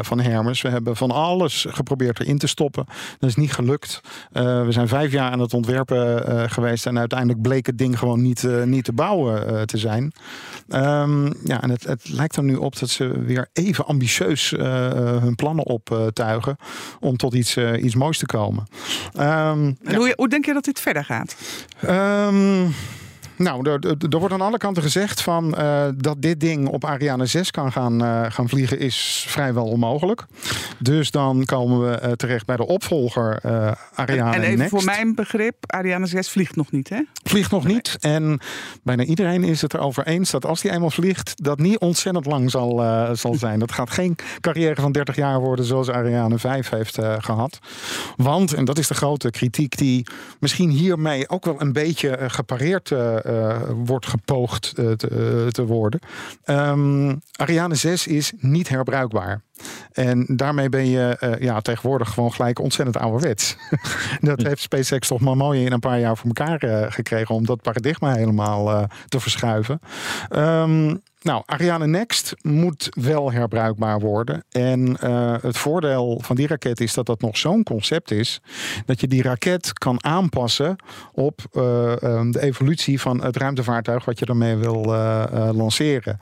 [0.00, 0.62] van Hermes.
[0.62, 2.84] We hebben van alles geprobeerd erin te stoppen.
[3.18, 4.00] Dat is niet gelukt.
[4.32, 6.86] We zijn vijf jaar aan het ontwerpen geweest...
[6.86, 10.12] en uiteindelijk bleek het ding gewoon niet, niet te bouwen te zijn.
[10.68, 15.34] Ehm, ja, en het, het lijkt er nu op dat ze weer even ambitieus hun
[15.34, 16.56] plannen optuigen...
[17.00, 18.66] om tot iets, iets moois te komen.
[19.12, 21.36] En hoe, hoe denk je dat dit verder gaat?
[21.80, 22.66] Ehm,
[23.36, 27.50] nou, er, wordt aan alle kanten gezegd van eh, dat dit ding op Ariane 6
[27.50, 30.24] kan gaan, eh, gaan vliegen is vrijwel onmogelijk.
[30.78, 33.40] Dus dan komen we eh, terecht bij de opvolger
[33.94, 34.70] Ariane en even Next.
[34.70, 37.00] voor mijn begrip, Ariane 6 vliegt nog niet, hè?
[37.22, 37.96] Vliegt nog niet.
[38.00, 38.40] En
[38.82, 42.50] bijna iedereen is het erover eens dat als die eenmaal vliegt, dat niet ontzettend lang
[42.50, 42.82] zal,
[43.16, 43.58] zal zijn.
[43.58, 47.58] Dat gaat geen carrière van 30 jaar worden zoals Ariane 5 heeft eh, gehad.
[48.16, 50.06] Want, en dat is de grote kritiek die
[50.40, 52.88] misschien hiermee ook wel een beetje gepareerd
[53.74, 56.00] wordt gepoogd eh, te, eh, te worden.
[56.44, 59.42] Ehm, Ariane 6 is niet herbruikbaar.
[59.92, 63.56] En daarmee ben je eh, ja, tegenwoordig gewoon gelijk ontzettend ouderwets.
[64.20, 67.46] dat heeft SpaceX toch maar mooi in een paar jaar voor elkaar eh, gekregen om
[67.46, 69.80] dat paradigma helemaal eh, te verschuiven.
[70.28, 74.44] Ehm, nou, Ariane Next moet wel herbruikbaar worden.
[74.50, 78.40] En eh, het voordeel van die raket is dat dat nog zo'n concept is.
[78.86, 80.76] Dat je die raket kan aanpassen
[81.12, 86.18] op eh, ehm, de evolutie van het ruimtevaartuig wat je ermee wil eh, lanceren.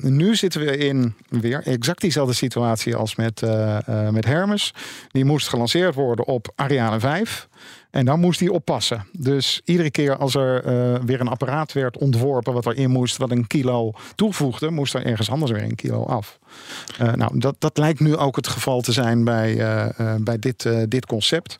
[0.00, 3.40] Nu zitten we in weer exact diezelfde situatie als met,
[4.10, 4.74] met Hermes.
[5.10, 7.48] Die moest gelanceerd worden op Ariane 5.
[7.98, 9.06] En dan moest die oppassen.
[9.12, 13.30] Dus iedere keer als er eh, weer een apparaat werd ontworpen wat erin moest, wat
[13.30, 16.38] een kilo toevoegde, moest er ergens anders weer een kilo af.
[16.98, 20.68] Eh, nou, dat, dat lijkt nu ook het geval te zijn bij, eh, bij dit,
[20.88, 21.58] dit concept.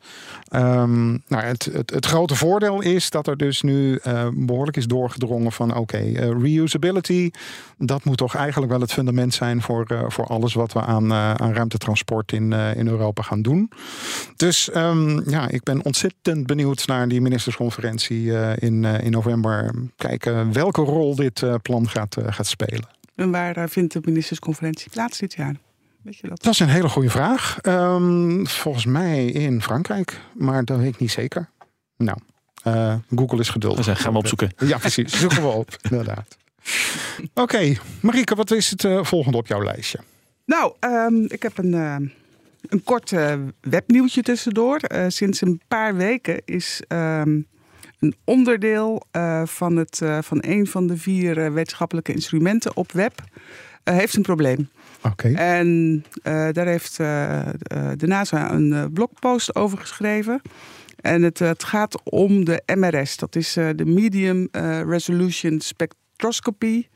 [0.49, 4.87] Ehm, nou, het, het, het grote voordeel is dat er dus nu eh, behoorlijk is
[4.87, 5.99] doorgedrongen van oké,
[6.41, 7.31] reusability,
[7.79, 11.53] dat moet toch eigenlijk wel het fundament zijn voor, voor alles wat we aan, aan
[11.53, 13.71] ruimtetransport in, in Europa gaan doen.
[14.37, 19.75] Dus ehm, ja, ik ben ontzettend benieuwd naar die ministersconferentie eh, in, eh, in november.
[19.97, 22.89] Kijken welke rol dit eh, plan gaat, eh, gaat spelen.
[23.15, 25.57] En waar vindt de ministersconferentie plaats dit jaar?
[26.03, 26.43] Weet je dat?
[26.43, 27.59] Dat is een hele goede vraag.
[27.61, 31.49] Ehm, volgens mij in Frankrijk, maar dat weet ik niet zeker.
[31.97, 32.19] Nou,
[32.63, 33.79] eh, Google is geduldig.
[33.79, 34.53] We zijn gaan we opzoeken.
[34.57, 35.19] Ja, precies.
[35.19, 36.37] Zoeken we op, inderdaad.
[37.35, 39.99] Oké, Marieke, wat is het volgende op jouw lijstje?
[40.45, 42.13] Nou, ehm, ik heb een,
[42.61, 44.77] een kort eh, webnieuwtje tussendoor.
[44.77, 47.41] Eh, sinds een paar weken is ehm,
[47.99, 53.23] een onderdeel eh, van, het, van een van de vier wetenschappelijke instrumenten op web
[53.85, 54.69] heeft een probleem.
[55.03, 55.29] Oké.
[55.35, 60.43] En daar heeft de NASA een blogpost over geschreven.
[61.01, 63.17] En het, het gaat om de MRS.
[63.17, 64.49] Dat is de Medium
[64.87, 66.87] Resolution Spectroscopy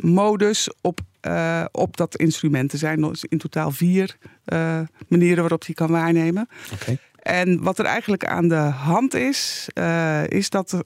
[0.00, 2.72] modus op, eh, op dat instrument.
[2.72, 6.48] Er zijn in totaal vier eh, manieren waarop die kan waarnemen.
[6.72, 6.98] Oké.
[7.22, 10.76] En wat er eigenlijk aan de hand is, eh, is dat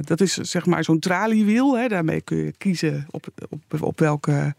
[0.00, 1.78] dat is zeg maar zo'n traliewiel.
[1.78, 1.88] Hè.
[1.88, 4.54] Daarmee kun je kiezen op, op, op welke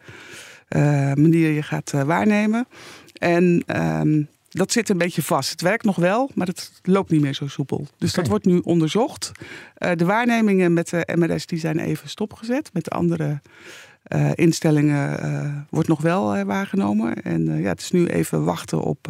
[1.15, 2.67] manier je gaat waarnemen.
[3.13, 5.49] En ehm, dat zit een beetje vast.
[5.49, 7.87] Het werkt nog wel, maar het loopt niet meer zo soepel.
[7.97, 9.31] Dus dat wordt nu onderzocht.
[9.73, 12.69] De waarnemingen met de MRS die zijn even stopgezet.
[12.73, 13.41] Met de andere
[14.03, 17.23] eh, instellingen eh, wordt nog wel eh, waargenomen.
[17.23, 19.07] En ja, het is nu even wachten op,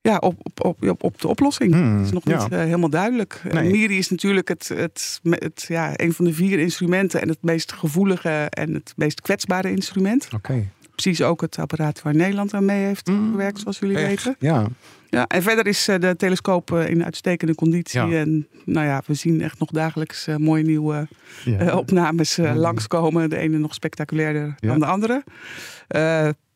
[0.00, 1.72] ja, op, op, op, op, de oplossing.
[1.72, 2.42] Hmm, Het is nog ja.
[2.42, 3.42] niet helemaal duidelijk.
[3.52, 3.70] Nee.
[3.70, 7.72] MIRI is natuurlijk het, het, het, ja, een van de vier instrumenten en het meest
[7.72, 10.28] gevoelige en het meest kwetsbare instrument.
[10.34, 10.68] Oké.
[11.02, 13.30] Precies ook het apparaat waar Nederland aan mee heeft Mm.
[13.30, 14.08] gewerkt, zoals jullie Echt?
[14.08, 14.36] weten.
[14.38, 14.66] Ja,
[15.08, 18.00] Ja, en verder is eh, de telescoop eh, in uitstekende conditie.
[18.00, 18.18] Ja.
[18.18, 21.08] En nou ja, we zien echt nog dagelijks eh, mooie nieuwe
[21.44, 21.76] ja.
[21.76, 22.54] opnames Ja.
[22.54, 23.30] langskomen.
[23.30, 24.68] De ene nog spectaculairder Ja.
[24.68, 25.22] dan de andere.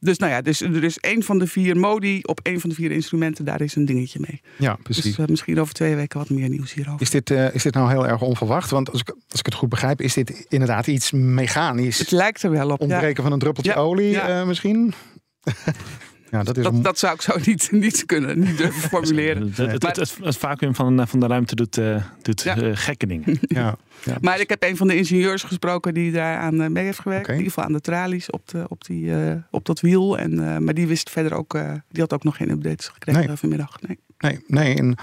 [0.05, 2.75] Dus nou ja, dus, er is één van de vier modi op één van de
[2.77, 3.45] vier instrumenten.
[3.45, 4.41] Daar is een dingetje mee.
[4.59, 5.17] ja, precies.
[5.17, 7.01] Dus misschien over twee weken wat meer nieuws hierover.
[7.01, 8.71] Is dit, eh, is dit nou heel erg onverwacht?
[8.71, 11.99] Want als ik, als ik het goed begrijp, is dit inderdaad iets mechanisch.
[11.99, 12.81] Het lijkt er wel op.
[12.81, 12.87] Ja.
[12.87, 14.41] Ontbreken van een druppeltje Ja, olie ja.
[14.41, 14.95] eh, misschien?
[16.39, 19.43] ja, dat is een- Dat, dat zou ik zo niet, niet kunnen, niet durven formuleren.
[19.43, 22.57] Het, het, Maar- het, het, het vacuüm van, van de ruimte doet, eh, doet Ja.
[22.57, 23.39] eh, gekke dingen.
[23.43, 24.17] ja, ja.
[24.21, 27.29] Maar ik heb een van de ingenieurs gesproken die daar aan eh, mee heeft gewerkt.
[27.29, 30.19] In ieder geval aan de tralies op, de, op, die, eh, op dat wiel.
[30.19, 33.27] En, eh, maar die wist verder ook, eh, die had ook nog geen updates gekregen
[33.27, 33.37] Nee.
[33.37, 33.77] vanmiddag.
[33.87, 33.99] Nee.
[34.19, 34.97] Nee, nee, en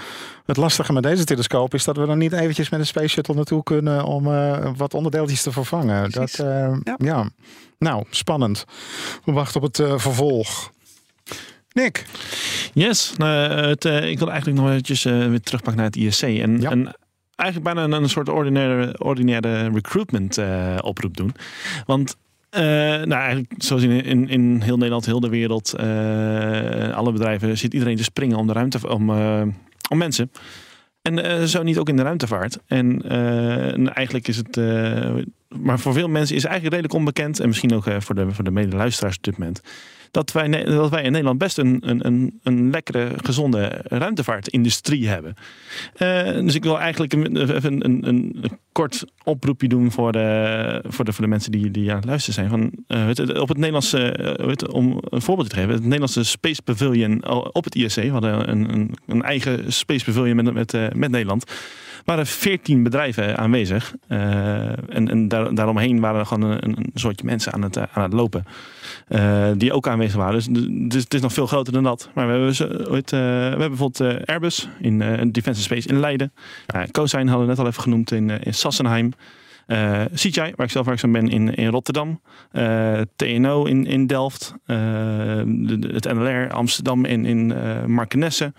[0.46, 3.34] het lastige met deze telescoop is dat we er niet eventjes met een space shuttle
[3.34, 6.10] naartoe kunnen om eh, wat onderdeeltjes te vervangen.
[6.10, 6.36] Precies.
[6.36, 6.94] Dat, eh, ja.
[6.98, 7.28] Ja.
[7.78, 8.64] nou, spannend.
[9.24, 10.72] We wachten op het eh, vervolg.
[11.72, 12.04] Nick,
[12.74, 16.22] Yes, nou, het, eh, ik wil eigenlijk nog eventjes eh, weer terugpakken naar het ISC.
[16.22, 16.70] En, Ja.
[16.70, 16.94] en
[17.36, 21.34] eigenlijk bijna een, een soort ordinaire, ordinaire recruitment eh, oproep doen.
[21.86, 22.16] Want
[22.50, 27.58] eh, nou, eigenlijk zoals in, in, in heel Nederland, heel de wereld, eh, alle bedrijven,
[27.58, 29.42] zit iedereen te springen om de ruimte, om, eh,
[29.90, 30.30] om mensen.
[31.02, 32.58] En eh, zo niet ook in de ruimtevaart.
[32.66, 35.10] En, eh, en eigenlijk is het, eh,
[35.48, 38.30] maar voor veel mensen is het eigenlijk redelijk onbekend, en misschien ook eh, voor de,
[38.30, 39.60] voor de mede-luisteraars op dit moment,
[40.12, 45.34] dat wij, dat wij in Nederland best een, een, een, een lekkere, gezonde ruimtevaartindustrie hebben.
[45.94, 51.04] Eh, dus ik wil eigenlijk een, een, een, een, kort oproepje doen voor de, voor
[51.04, 52.48] de, voor de mensen die, die aan het luisteren zijn.
[52.48, 57.28] Van, eh, op het Nederlandse, eh, om een voorbeeld te geven, het Nederlandse Space Pavilion
[57.52, 61.10] op het ISC, we hadden een, een, een eigen Space Pavilion met, met, eh, met
[61.10, 61.44] Nederland
[62.04, 63.94] waren 14 bedrijven aanwezig.
[64.08, 64.16] Eh,
[64.94, 68.12] en en daar, daaromheen waren gewoon een, een soortje mensen aan het, eh, aan het
[68.12, 68.44] lopen.
[69.08, 70.34] eh, die ook aanwezig waren.
[70.34, 70.46] Dus,
[70.88, 72.10] dus het is nog veel groter dan dat.
[72.14, 72.54] Maar we hebben,
[73.04, 76.32] we hebben bijvoorbeeld Airbus in Defense Space in Leiden.
[76.76, 79.12] Uh, Cosine hadden we net al even genoemd in, in Sassenheim.
[80.14, 82.20] CGI, waar ik zelf werkzaam ben in, in Rotterdam.
[83.16, 84.54] TNO in, in Delft.
[84.66, 87.54] De- de- het NLR Amsterdam in, in
[87.86, 88.52] Markenesse.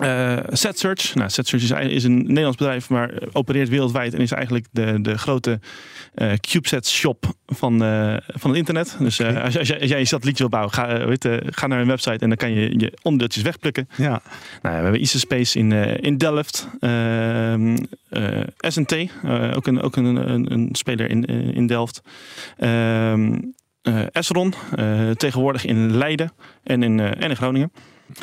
[0.00, 1.14] Eh SetSearch.
[1.14, 5.18] Nou, SetSearch is, is een Nederlands bedrijf, maar opereert wereldwijd en is eigenlijk de, de
[5.18, 5.60] grote
[6.14, 8.96] eh CubeSat shop van, eh, van het internet.
[8.98, 12.18] Dus als, jij- als jij je satellietje wil bouwen, ga, weet, ga naar hun website
[12.18, 13.88] en dan kan je je onderdeeltjes wegplukken.
[13.96, 14.22] ja,
[14.62, 16.68] Nou, we hebben ISA Space in, in Delft.
[16.80, 17.76] Ehm
[18.08, 18.92] eh, SNT,
[19.54, 22.00] ook, een, ook een, een, een speler in, in Delft.
[22.56, 23.38] Ehm
[23.82, 24.54] eh, Esron,
[25.16, 27.72] tegenwoordig in Leiden en in, en in Groningen.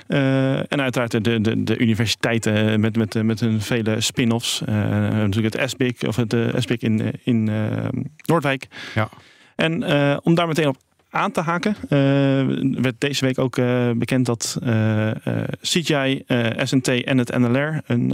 [0.08, 4.62] Eh, en uiteraard de, de, de universiteiten met, met, met hun vele spin-offs.
[4.65, 4.75] Eh,
[5.10, 7.88] natuurlijk het SBIC, of het uh, SBIC in, eh, in eh,
[8.25, 8.67] Noordwijk.
[8.95, 9.10] Ja.
[9.56, 10.77] En eh, om daar meteen op
[11.10, 16.45] aan te haken, eh, werd deze week ook eh, bekend dat eh, eh, CGI, eh,
[16.63, 18.12] SNT en het NLR een,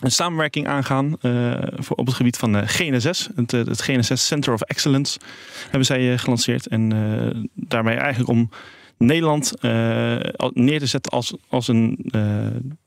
[0.00, 3.28] een samenwerking aangaan eh, voor, op het gebied van eh, GNSS.
[3.34, 5.18] Het, eh, het GNSS Center of Excellence
[5.62, 6.66] hebben zij eh, gelanceerd.
[6.66, 8.50] En eh, daarmee eigenlijk om
[8.98, 10.16] Nederland eh,
[10.52, 12.22] neer te zetten als, als een, eh,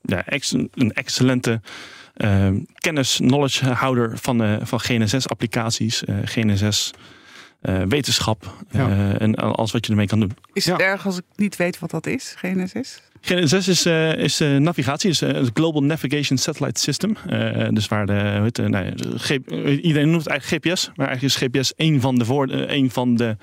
[0.02, 1.60] ja, ex- een excellente
[2.12, 6.90] eh, kennis, knowledge houder van, eh, van GNSS-applicaties, eh, GNSS.
[7.60, 8.88] eh, wetenschap Ja.
[8.88, 10.32] eh, en alles wat je ermee kan doen.
[10.52, 10.72] Is Ja.
[10.72, 13.02] het erg als ik niet weet wat dat is, GNSS?
[13.20, 17.16] GNSS is, eh, is eh, navigatie, is eh, het Global Navigation Satellite System.
[17.28, 18.94] Eh, dus waar de, hoe heet, het, nou
[19.80, 23.14] iedereen noemt het eigenlijk GPS, maar eigenlijk is GPS één van de, voor, één van
[23.14, 23.36] de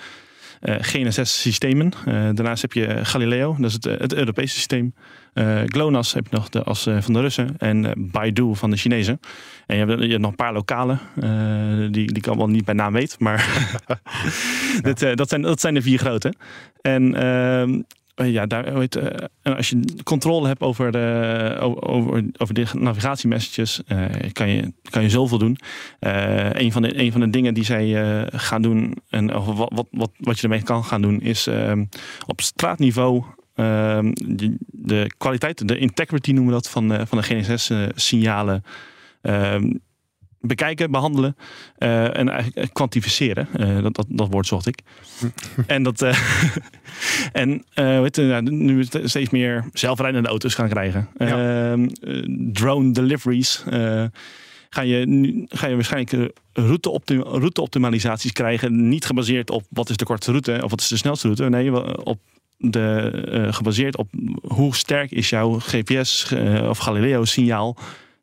[0.61, 1.91] GNSS-systemen.
[2.05, 4.93] Eh, daarnaast heb je Galileo, dat is het, eh, het Europese systeem.
[5.33, 8.69] Eh, GLONASS heb je nog de, als, eh, van de Russen en eh, Baidu van
[8.69, 9.19] de Chinezen.
[9.65, 12.65] En je hebt, je hebt nog een paar lokale, eh, die, die ik allemaal niet
[12.65, 13.69] bij naam weet, maar
[14.81, 16.33] dat, eh, dat, zijn, dat zijn de vier grote.
[16.81, 17.79] En ehm, eh,
[18.25, 23.81] ja, daar, hoe heet, eh, als je controle hebt over de, over, over de navigatiemessages,
[23.87, 25.57] eh kan, je, kan je zoveel doen.
[25.99, 29.45] Eh een, van de, een van de dingen die zij eh, gaan doen, en of
[29.45, 31.85] wat, wat, wat, wat je ermee kan gaan doen, is ehm,
[32.27, 33.23] op straatniveau
[33.55, 38.63] ehm, de, de kwaliteit, de integrity noemen we dat, van, van de GNSS-signalen.
[39.21, 39.71] ehm,
[40.41, 41.35] bekijken, behandelen
[41.77, 43.47] eh, en eigenlijk eh, kwantificeren.
[43.53, 44.79] Eh, dat, dat, dat woord zocht ik.
[45.67, 46.01] en dat,
[47.31, 51.07] en weet je, nou, nu we steeds meer zelfrijdende auto's gaan krijgen.
[51.17, 51.71] Ja.
[51.71, 52.23] Ehm, eh,
[52.53, 53.63] drone deliveries.
[54.69, 58.89] ga, je nu, ga je waarschijnlijk route-optim- route-optimalisaties krijgen.
[58.89, 61.49] Niet gebaseerd op wat is de kortste route of wat is de snelste route.
[61.49, 62.19] Nee, op
[62.57, 64.09] de, gebaseerd op
[64.41, 67.77] hoe sterk is jouw GPS of Galileo signaal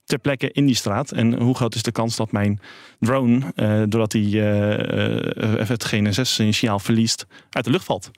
[0.07, 1.12] ter plekke in die straat.
[1.12, 2.61] En hoe groot is de kans dat mijn
[2.99, 8.11] drone, eh, doordat hij eh, het GNSS-signaal verliest, uit de lucht valt?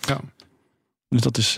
[0.00, 0.20] Ja.
[1.08, 1.54] Dus dat is,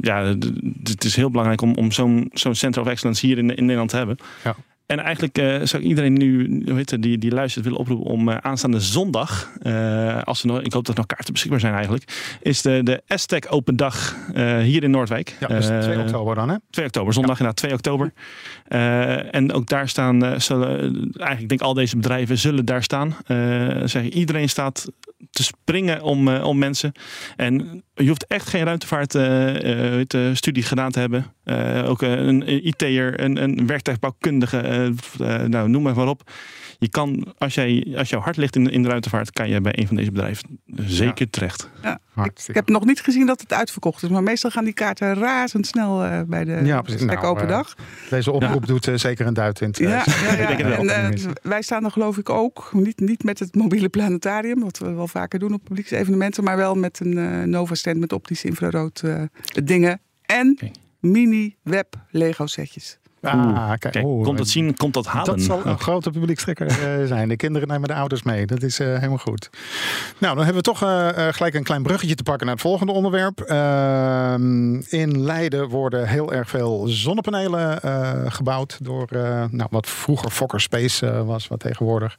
[0.00, 0.36] ja,
[0.82, 3.90] het is heel belangrijk om, om zo'n zo'n Center of Excellence hier in, in Nederland
[3.90, 4.16] te hebben.
[4.44, 4.56] Ja.
[4.90, 8.36] En eigenlijk eh, zou ik iedereen nu, het, die, die luistert, willen oproepen om eh,
[8.36, 12.36] aanstaande zondag, eh, als er nog, ik hoop dat er nog kaarten beschikbaar zijn eigenlijk,
[12.42, 14.16] is de, de Aztec Open Dag
[14.62, 15.36] hier in Noordwijk.
[15.40, 16.56] Ja, dus 2 Eh, oktober dan, hè?
[16.70, 18.12] 2 oktober, zondag inderdaad 2 oktober.
[19.30, 20.78] En ook daar staan, zullen,
[21.16, 23.16] eigenlijk denk ik al deze bedrijven zullen daar staan.
[23.84, 24.86] Zeg, iedereen staat
[25.30, 26.92] te springen om, eh, om mensen.
[27.36, 31.34] En je hoeft echt geen ruimtevaart eh, eh, studie gedaan te hebben.
[31.44, 34.92] Eh, ook een, een IT'er, een, een werktuigbouwkundige,
[35.46, 36.30] nou, noem maar op.
[36.78, 39.78] Je kan, als, jij, als jouw hart ligt in, in de ruimtevaart, kan je bij
[39.78, 41.70] een van deze bedrijven zeker terecht.
[41.82, 44.08] Ja, ik, heb nog niet gezien dat het uitverkocht is.
[44.08, 47.74] Maar meestal gaan die kaarten razendsnel eh bij de Ja, Nou, Open Dag.
[48.10, 49.78] Deze oproep doet eh, zeker een duit in het.
[49.78, 50.36] Ja, ja, ja.
[50.46, 50.88] denk het wel.
[50.88, 54.92] En, wij staan er geloof ik ook, niet, niet met het mobiele planetarium, wat we
[54.92, 59.00] wel vaker doen op publieke evenementen, maar wel met een eh, Nova-stand met optisch infrarood
[59.00, 59.22] eh,
[59.64, 60.00] dingen.
[60.22, 60.58] En
[61.00, 63.00] mini-web Lego setjes.
[63.22, 65.26] Ah, kijk, Kijk, oh, komt dat zien, komt dat halen.
[65.26, 67.28] Dat zal een grote publiekstrekker eh, zijn.
[67.28, 68.46] De kinderen nemen de ouders mee.
[68.46, 69.50] Dat is eh, helemaal goed.
[70.18, 70.78] Nou, dan hebben we toch
[71.36, 73.40] gelijk een klein bruggetje te pakken naar het volgende onderwerp.
[73.40, 80.30] Ehm, in Leiden worden heel erg veel zonnepanelen eh, gebouwd door eh, nou, wat vroeger
[80.30, 82.16] Fokker Space was, wat tegenwoordig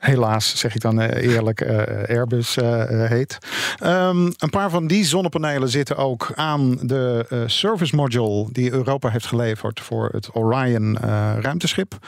[0.00, 3.38] helaas, zeg ik dan eh, eerlijk, eh, Airbus eh, eh, heet.
[3.78, 9.26] Ehm, een paar van die zonnepanelen zitten ook aan de service module die Europa heeft
[9.26, 10.98] geleverd voor het Orion
[11.40, 11.98] ruimteschip.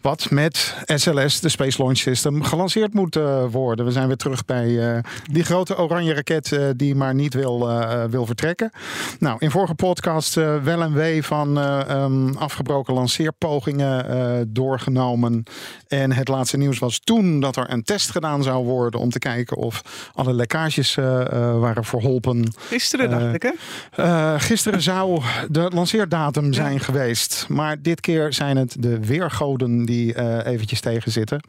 [0.00, 3.18] Wat met SLS, de Space Launch System, gelanceerd moet
[3.50, 3.84] worden.
[3.84, 5.02] We zijn weer terug bij
[5.32, 7.70] die grote oranje raket die maar niet wil,
[8.10, 8.70] wil vertrekken.
[9.18, 15.42] Nou, in vorige podcast wel en wee van eh, ehm, afgebroken lanceerpogingen doorgenomen.
[15.88, 19.18] En het laatste nieuws was toen dat er een test gedaan zou worden om te
[19.18, 19.82] kijken of
[20.14, 22.52] alle lekkages eh, eh, waren verholpen.
[22.56, 24.38] Gisteren dacht Eh, ik hè?
[24.38, 27.46] Gisteren zou de lanceerdatum zijn geweest.
[27.48, 31.40] Maar dit keer zijn het de weergoden die eventjes tegenzitten.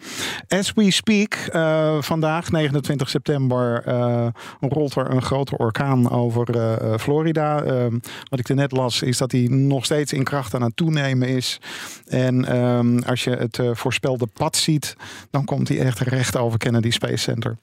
[0.48, 1.38] As we speak,
[2.00, 3.84] vandaag 29 september,
[4.60, 6.48] rolt er een grote orkaan over
[7.00, 7.62] Florida.
[7.62, 7.86] Eh,
[8.30, 11.28] wat ik er net las, is dat hij nog steeds in kracht aan het toenemen
[11.28, 11.60] is.
[12.08, 14.96] En ehm, als je het voorspelde pad ziet,
[15.32, 17.58] dan komt echt recht over Kennedy Space Center.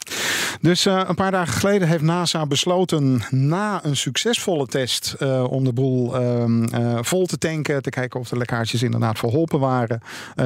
[0.61, 5.65] Dus eh, een paar dagen geleden heeft NASA besloten na een succesvolle test eh, om
[5.65, 10.01] de boel ehm, eh, vol te tanken, te kijken of de lekkages inderdaad verholpen waren.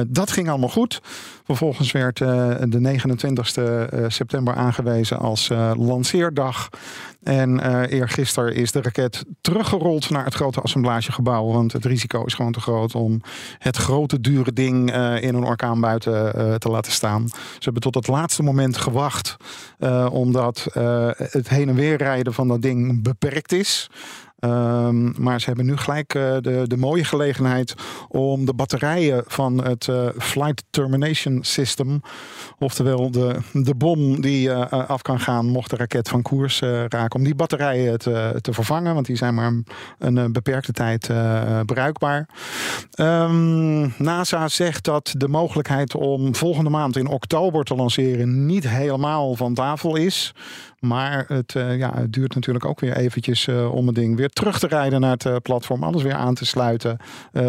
[0.07, 1.01] Dat ging allemaal goed.
[1.45, 3.51] Vervolgens werd de 29
[4.07, 6.69] september aangewezen als lanceerdag.
[7.25, 11.45] En eh eergisteren is de raket teruggerold naar het grote assemblagegebouw.
[11.45, 13.21] Want het risico is gewoon te groot om
[13.59, 17.27] het grote dure ding eh, in een orkaan buiten eh, te laten staan.
[17.27, 19.37] Ze hebben tot het laatste moment gewacht.
[20.11, 20.67] omdat
[21.15, 23.89] het heen en weer rijden van dat ding beperkt is.
[24.39, 27.75] Ehm, maar ze hebben nu gelijk eh, de, de mooie gelegenheid
[28.07, 32.01] om de batterijen van het eh, Flight Termination System,
[32.59, 37.19] oftewel de, de bom die eh, af kan gaan mocht de raket van koers raken,
[37.19, 39.53] om die batterijen te, te vervangen, want die zijn maar
[39.99, 41.09] een, beperkte tijd
[41.65, 42.29] bruikbaar.
[42.91, 49.35] Ehm, NASA zegt dat de mogelijkheid om volgende maand in oktober te lanceren niet helemaal
[49.35, 50.33] van tafel is.
[50.79, 54.29] Maar het, eh, ja, het duurt natuurlijk ook weer eventjes eh, om het ding weer
[54.29, 55.83] terug te rijden naar het eh, platform.
[55.83, 56.97] Alles weer aan te sluiten.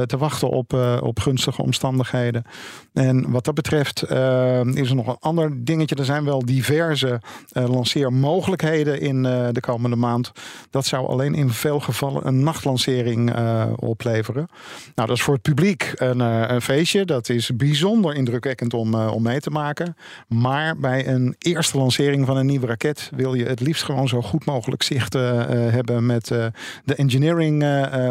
[0.07, 2.45] te wachten op, op gunstige omstandigheden.
[2.93, 5.95] En wat dat betreft is er nog een ander dingetje.
[5.95, 7.21] Er zijn wel diverse
[7.53, 10.33] lanceermogelijkheden in de komende maand.
[10.71, 13.35] Dat zou alleen in veel gevallen een nachtlancering
[13.77, 14.49] opleveren.
[14.95, 17.05] Nou, dat is voor het publiek een, een feestje.
[17.05, 19.97] Dat is bijzonder indrukwekkend om, om mee te maken.
[20.29, 24.23] Maar bij een eerste lancering van een nieuwe raket wil je het liefst gewoon zo
[24.23, 26.47] goed mogelijk zicht eh, eh, hebben met eh,
[26.85, 27.65] de engineering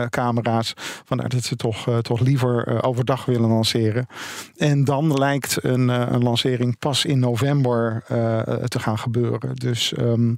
[0.10, 0.74] camera's.
[1.06, 4.08] Vandaar dat ze toch, toch liever overdag willen lanceren.
[4.58, 8.04] En dan lijkt een, een lancering pas in november
[8.68, 9.56] te gaan gebeuren.
[9.56, 10.34] Dus ehm,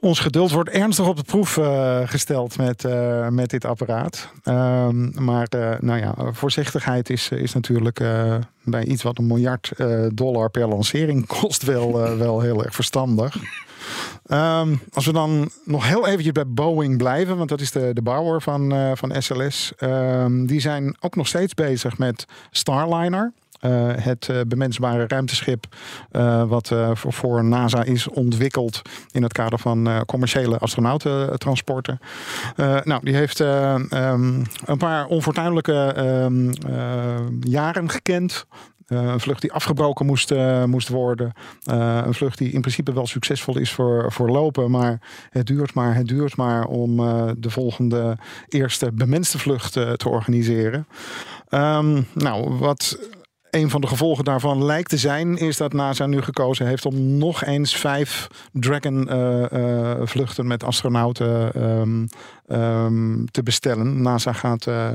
[0.00, 1.58] ons geduld wordt ernstig op de proef
[2.04, 2.84] gesteld met,
[3.30, 4.30] met dit apparaat.
[4.42, 5.48] Ehm, maar
[5.80, 8.04] nou ja, voorzichtigheid is, is natuurlijk
[8.64, 9.72] bij iets wat een miljard
[10.14, 13.36] dollar per lancering kost wel, wel heel erg verstandig.
[14.26, 18.02] Ehm, als we dan nog heel eventjes bij Boeing blijven, want dat is de, de
[18.02, 19.72] bouwer van, eh, van SLS.
[19.76, 23.32] Ehm, die zijn ook nog steeds bezig met Starliner.
[23.60, 25.66] Uh, het uh, bemensbare ruimteschip,
[26.48, 31.98] wat voor, voor, NASA is ontwikkeld in het kader van commerciële astronautentransporten.
[32.84, 33.88] nou, die heeft um,
[34.64, 35.94] een paar onfortuinlijke
[37.40, 38.46] jaren gekend.
[38.88, 41.32] Uh, een vlucht die afgebroken moest, uh, moest worden.
[41.70, 44.70] Uh, een vlucht die in principe wel succesvol is voor, voor lopen.
[44.70, 46.96] Maar het duurt maar, het duurt maar om
[47.38, 48.18] de volgende
[48.48, 50.86] eerste bemenste vlucht te organiseren.
[51.50, 52.98] Um, nou, wat
[53.50, 57.18] een van de gevolgen daarvan lijkt te zijn, is dat NASA nu gekozen heeft om
[57.18, 62.08] nog eens vijf Dragon-vluchten met astronauten um,
[62.48, 64.02] um, te bestellen.
[64.02, 64.88] NASA gaat uh,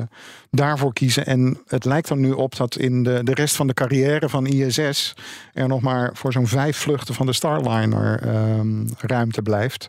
[0.49, 1.25] daarvoor kiezen.
[1.25, 4.45] En het lijkt er nu op dat in de, de rest van de carrière van
[4.45, 5.13] ISS
[5.53, 8.27] er nog maar voor zo'n vijf vluchten van de Starliner
[8.59, 9.87] um, ruimte blijft.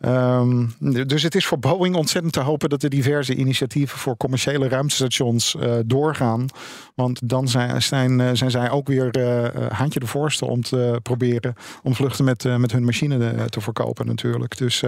[0.00, 0.74] Um,
[1.06, 5.54] dus het is voor Boeing ontzettend te hopen dat de diverse initiatieven voor commerciële ruimtestations
[5.54, 6.46] uh, doorgaan.
[6.94, 10.98] Want dan zijn, zijn, uh, zijn zij ook weer uh, handje de voorste om te
[11.02, 14.58] proberen om vluchten met, met hun machine te verkopen natuurlijk.
[14.58, 14.82] Dus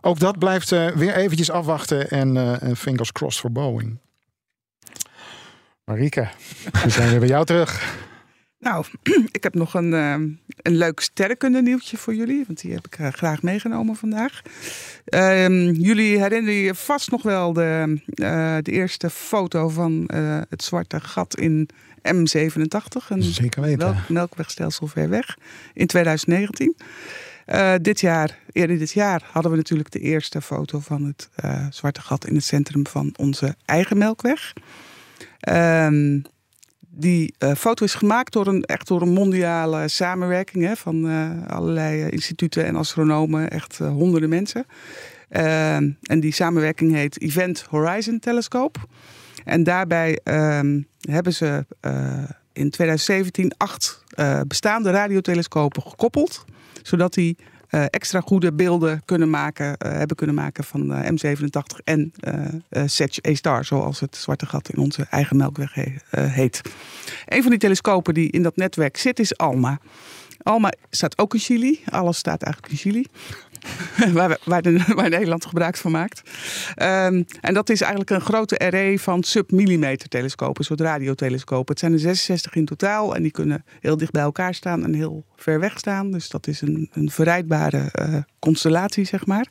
[0.00, 3.98] ook dat blijft weer eventjes afwachten en uh, fingers crossed voor Boeing.
[5.84, 6.28] Marike,
[6.84, 7.98] we zijn weer bij jou terug.
[8.60, 8.84] Nou,
[9.32, 10.12] ik heb nog een, uh,
[10.62, 12.44] een leuk sterrenkunde nieuwtje voor jullie.
[12.46, 14.42] Want die heb ik uh, graag meegenomen vandaag.
[15.08, 18.00] Uh, jullie herinneren je vast nog wel de,
[18.62, 20.10] de eerste foto van
[20.48, 21.68] het zwarte gat in
[22.08, 23.08] M87.
[23.08, 23.96] Een Zeker weten.
[24.08, 25.36] melkwegstelsel ver weg
[25.74, 26.76] in 2019.
[27.46, 31.66] Uh, dit jaar, eerder dit jaar, hadden we natuurlijk de eerste foto van het uh,
[31.70, 34.52] zwarte gat in het centrum van onze eigen melkweg.
[35.48, 36.18] Uh,
[36.92, 41.04] die uh, foto is gemaakt door een, echt door een mondiale samenwerking hè, van
[41.46, 44.66] allerlei instituten en astronomen, echt honderden mensen.
[45.28, 48.78] Ehm, en die samenwerking heet Event Horizon Telescope.
[49.44, 51.66] En daarbij ehm, hebben ze
[52.52, 54.04] in 2017 acht
[54.46, 56.44] bestaande radiotelescopen gekoppeld
[56.82, 57.36] zodat die
[57.70, 62.12] uh, extra goede beelden kunnen maken, uh, hebben kunnen maken van uh, M87 en
[62.86, 66.60] Sedge A-Star, zoals het zwarte gat in onze eigen melkweg he heet.
[67.26, 69.78] Een van die telescopen die in dat netwerk zit is ALMA.
[70.42, 71.80] ALMA staat ook in Chili.
[71.84, 73.06] Alles staat eigenlijk in Chili.
[74.12, 76.22] waar, waar, de, waar, Nederland gebruik van maakt.
[76.76, 81.70] Um, en dat is eigenlijk een grote array van sub-millimeter telescopen, een soort radiotelescopen.
[81.70, 84.94] Het zijn er 66 in totaal en die kunnen heel dicht bij elkaar staan en
[84.94, 86.10] heel ver weg staan.
[86.10, 89.46] Dus dat is een, een verrijdbare uh, constellatie, zeg maar.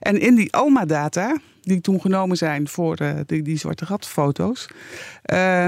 [0.00, 4.68] En in die ALMA-data, die toen genomen zijn voor uh, die, zwarte gatfoto's,
[5.32, 5.66] uh,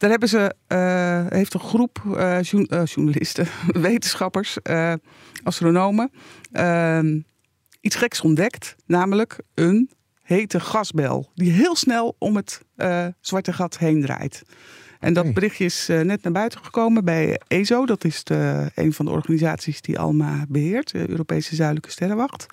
[0.00, 2.42] daar hebben ze, uh, heeft een groep uh,
[2.84, 3.46] journalisten,
[3.88, 4.92] wetenschappers, uh,
[5.42, 6.10] astronomen
[6.52, 7.20] ehm,
[7.80, 8.76] iets geks ontdekt.
[8.86, 9.90] Namelijk een
[10.22, 12.60] hete gasbel die heel snel om het
[13.20, 14.42] zwarte gat heen draait.
[15.00, 17.86] En dat berichtje is net naar buiten gekomen bij ESO.
[17.86, 22.46] Dat is de, een van de organisaties die ALMA beheert, de Europese Zuidelijke Sterrenwacht.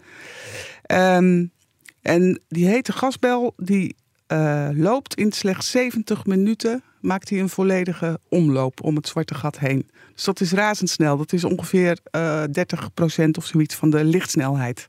[0.92, 1.52] Um,
[2.02, 3.96] en die hete gasbel die
[4.28, 9.60] uh, loopt in slechts 70 minuten, maakt hij een volledige omloop om het zwarte gat
[9.60, 9.90] heen.
[10.14, 11.18] Dus dat is razendsnel.
[11.18, 12.48] Dat is ongeveer uh, 30%
[13.38, 14.88] of zoiets van de lichtsnelheid.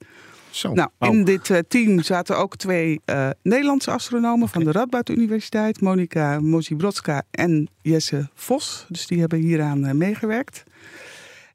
[0.50, 0.72] Zo.
[0.72, 4.48] Nou, in dit uh, team zaten ook twee uh, Nederlandse astronomen okay.
[4.48, 8.86] van de Radboud Universiteit, Monika Mozibrodska en Jesse Vos.
[8.88, 10.64] Dus die hebben hieraan meegewerkt.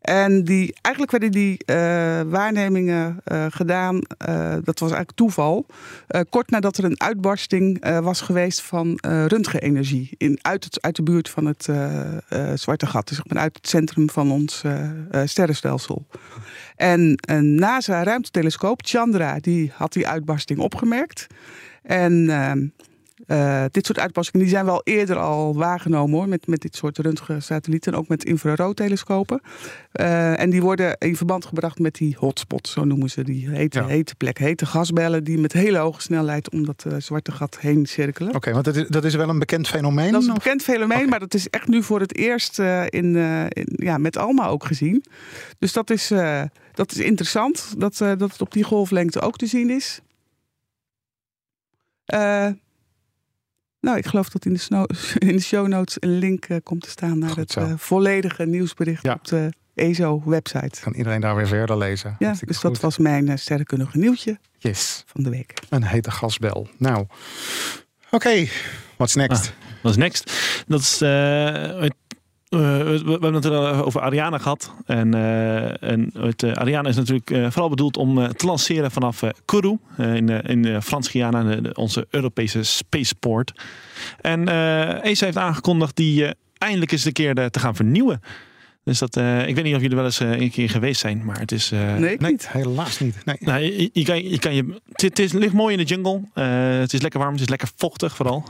[0.03, 1.75] En die, eigenlijk werden die uh,
[2.21, 5.65] waarnemingen uh, gedaan, uh, dat was eigenlijk toeval,
[6.29, 11.29] kort nadat er een uitbarsting was geweest van röntgenenergie in, uit, het, uit de buurt
[11.29, 11.69] van het
[12.59, 14.63] Zwarte Gat, dus uit het centrum van ons
[15.25, 16.05] sterrenstelsel.
[16.75, 21.27] En een NASA-ruimtetelescoop, Chandra, die had die uitbarsting opgemerkt.
[21.83, 22.67] En ehm,
[23.27, 26.97] uh, dit soort uitpassingen die zijn wel eerder al waargenomen hoor, met, met dit soort
[26.97, 29.41] röntgensatellieten, ook met infraroodtelescopen.
[29.93, 33.79] Uh, en die worden in verband gebracht met die hotspots, zo noemen ze die hete,
[33.79, 33.85] ja.
[33.85, 37.85] hete plek, hete gasbellen die met hele hoge snelheid om dat uh, zwarte gat heen
[37.85, 38.27] cirkelen.
[38.27, 40.11] Oké, okay, want dat is, dat is wel een bekend fenomeen?
[40.11, 41.09] Dat is een bekend fenomeen, okay.
[41.09, 43.15] maar dat is echt nu voor het eerst in,
[43.49, 45.03] in, ja, met Alma ook gezien.
[45.59, 46.11] Dus dat is,
[46.73, 50.01] dat is interessant, dat, dat het op die golflengte ook te zien is.
[52.13, 52.47] Uh,
[53.83, 54.89] nou, ik geloof dat in de, snow,
[55.29, 59.03] in de show notes een link uh, komt te staan naar het uh, volledige nieuwsbericht
[59.03, 59.13] ja.
[59.13, 60.81] op de EZO-website.
[60.81, 62.15] Kan iedereen daar weer verder lezen?
[62.19, 65.03] Ja, dus dat was mijn uh, sterrenkundige nieuwtje yes.
[65.07, 65.53] van de week.
[65.69, 66.67] Een hete gasbel.
[66.77, 67.09] Nou, oké.
[68.15, 68.49] Okay.
[68.95, 69.45] What's next?
[69.47, 70.31] Ah, what's next?
[70.67, 71.93] Dat is het
[72.53, 74.73] uh, we, hebben het er over Ariane gehad.
[74.85, 80.29] En, uh, en het, Ariane is natuurlijk vooral bedoeld om te lanceren vanaf Kourou in,
[80.29, 83.51] in Frans-Guyana, onze Europese spaceport.
[84.21, 84.47] En
[85.01, 86.27] ESA heeft aangekondigd die
[86.57, 88.21] eindelijk eens een keer te gaan vernieuwen.
[88.83, 91.25] Dus dat, uh, ik weet niet of jullie wel eens uh, een keer geweest zijn,
[91.25, 91.71] maar het is.
[91.71, 92.49] Uh, nee, niet.
[92.49, 93.25] helaas niet.
[93.25, 93.35] Nee.
[93.39, 96.21] Nou, je, je, kan, je, kan je, het, is, ligt mooi in de jungle.
[96.79, 98.43] het is lekker warm, het is lekker vochtig vooral.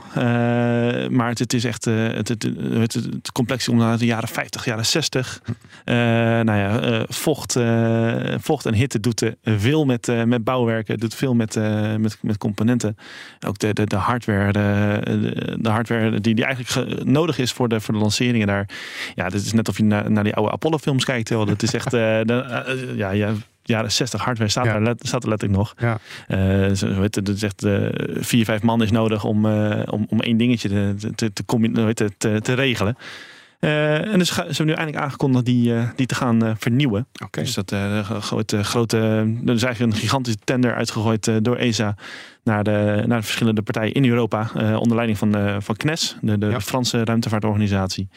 [1.10, 1.84] maar het, het, is echt.
[1.84, 5.42] het, het, het, het complex om naar de jaren 50, jaren 60.
[5.84, 7.56] nou ja, vocht,
[8.40, 11.54] vocht en hitte doet veel met, met bouwwerken, doet veel met,
[11.98, 12.96] met, met componenten.
[13.46, 17.80] Ook de, de, de hardware, de, de hardware die, die eigenlijk nodig is voor de,
[17.80, 18.68] voor de lanceringen daar.
[19.14, 21.28] Ja, dit is net of je naar, naar die oude Apollo-films kijkt.
[21.28, 21.44] Wel.
[21.44, 23.32] Dat is echt, uh, de, uh, ja, ja,
[23.64, 24.74] jaren 60 hardware staat, ja.
[24.74, 25.74] er, let, staat er letterlijk nog.
[25.78, 25.98] Ja.
[26.28, 30.20] Uh, zo, weet het, zegt uh, vier, vijf man is nodig om, uh, om, om
[30.20, 31.44] één dingetje te, te, te,
[31.94, 32.96] te, te, te regelen.
[33.58, 37.06] En dus ze hebben nu eindelijk aangekondigd die, die te gaan vernieuwen.
[37.24, 37.44] Okay.
[37.44, 38.96] Dus dat grote, grote,
[39.46, 41.96] er is eigenlijk een gigantische tender uitgegooid door ESA
[42.42, 44.50] naar de, naar de verschillende partijen in Europa.
[44.54, 46.60] onder leiding van, van CNES, de, de ja.
[46.60, 48.08] Franse ruimtevaartorganisatie.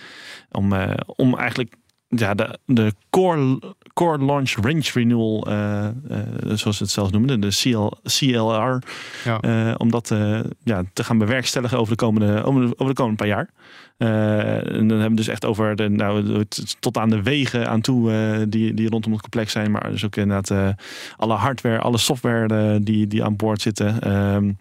[0.51, 0.74] Om,
[1.05, 1.76] om eigenlijk
[2.08, 3.60] ja, de, de core,
[3.93, 6.18] core Launch Range Renewal, uh, uh,
[6.53, 8.84] zoals ze het zelfs noemden, de CL, CLR,
[9.24, 9.41] ja.
[9.41, 10.16] uh, om dat
[10.64, 13.49] ja, te gaan bewerkstelligen over de komende, over de, over de komende paar jaar.
[13.97, 16.45] en dan hebben we dus echt over de, nou,
[16.80, 18.12] tot aan de wegen aan toe
[18.49, 20.76] die, die rondom het complex zijn, maar dus ook inderdaad
[21.18, 24.01] alle hardware, alle software die, die aan boord zitten.
[24.01, 24.51] Ehm,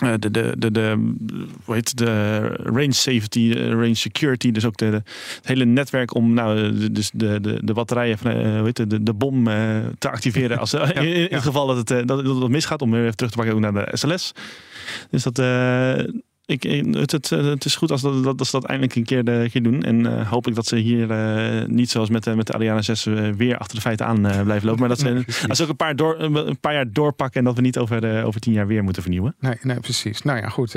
[0.00, 1.14] de, de, de, de,
[1.64, 6.34] hoe heet de range safety, range security, dus ook de, de, het hele netwerk om
[6.34, 9.44] nou, dus de, de, de batterijen van hoe heet de, de, bom
[9.98, 12.94] te activeren als, ja, in, in, het geval dat het, dat, dat het misgaat, om
[12.94, 14.32] even terug te pakken ook naar de SLS.
[15.10, 15.38] Dus dat,
[16.50, 19.48] ik, het, het, het, is goed als, dat, dat, ze dat eindelijk een keer, de,
[19.52, 19.82] keer doen.
[19.82, 23.06] En uh, hoop ik dat ze hier uh, niet zoals met, met de Ariane 6
[23.06, 24.80] uh, weer achter de feiten aan blijven lopen.
[24.80, 27.54] Maar dat ze, als ze ook een paar, door, een paar jaar doorpakken en dat
[27.54, 29.34] we niet over, over tien jaar weer moeten vernieuwen.
[29.38, 30.22] Nee, nee precies.
[30.22, 30.72] Nou ja, goed.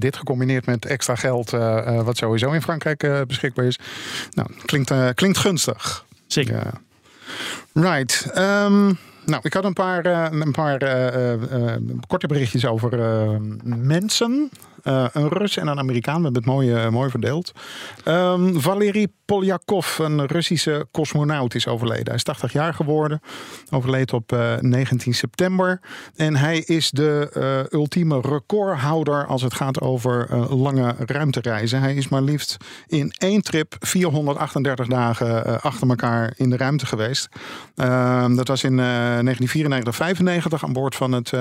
[0.00, 1.50] dit gecombineerd met extra geld,
[2.04, 3.78] wat sowieso in Frankrijk beschikbaar is.
[4.30, 6.04] Nou, klinkt, klinkt gunstig.
[6.26, 6.70] Zeker.
[7.72, 8.32] Right.
[8.36, 10.78] Um, nou, ik had een paar, een paar
[12.06, 12.90] korte berichtjes over
[13.64, 14.50] mensen.
[14.84, 16.16] Uh, een Rus en een Amerikaan.
[16.16, 17.52] We hebben het mooi, uh, mooi verdeeld.
[18.04, 22.06] Um, Valery Polyakov, een Russische cosmonaut, is overleden.
[22.06, 23.20] Hij is 80 jaar geworden.
[23.70, 25.80] Overleed op uh, 19 september.
[26.16, 31.80] En hij is de ultieme recordhouder als het gaat over lange ruimtereizen.
[31.80, 32.56] Hij is maar liefst
[32.86, 37.28] in één trip 438 dagen achter elkaar in de ruimte geweest.
[37.76, 41.32] Ehm, dat was in 1994, 95 aan boord van het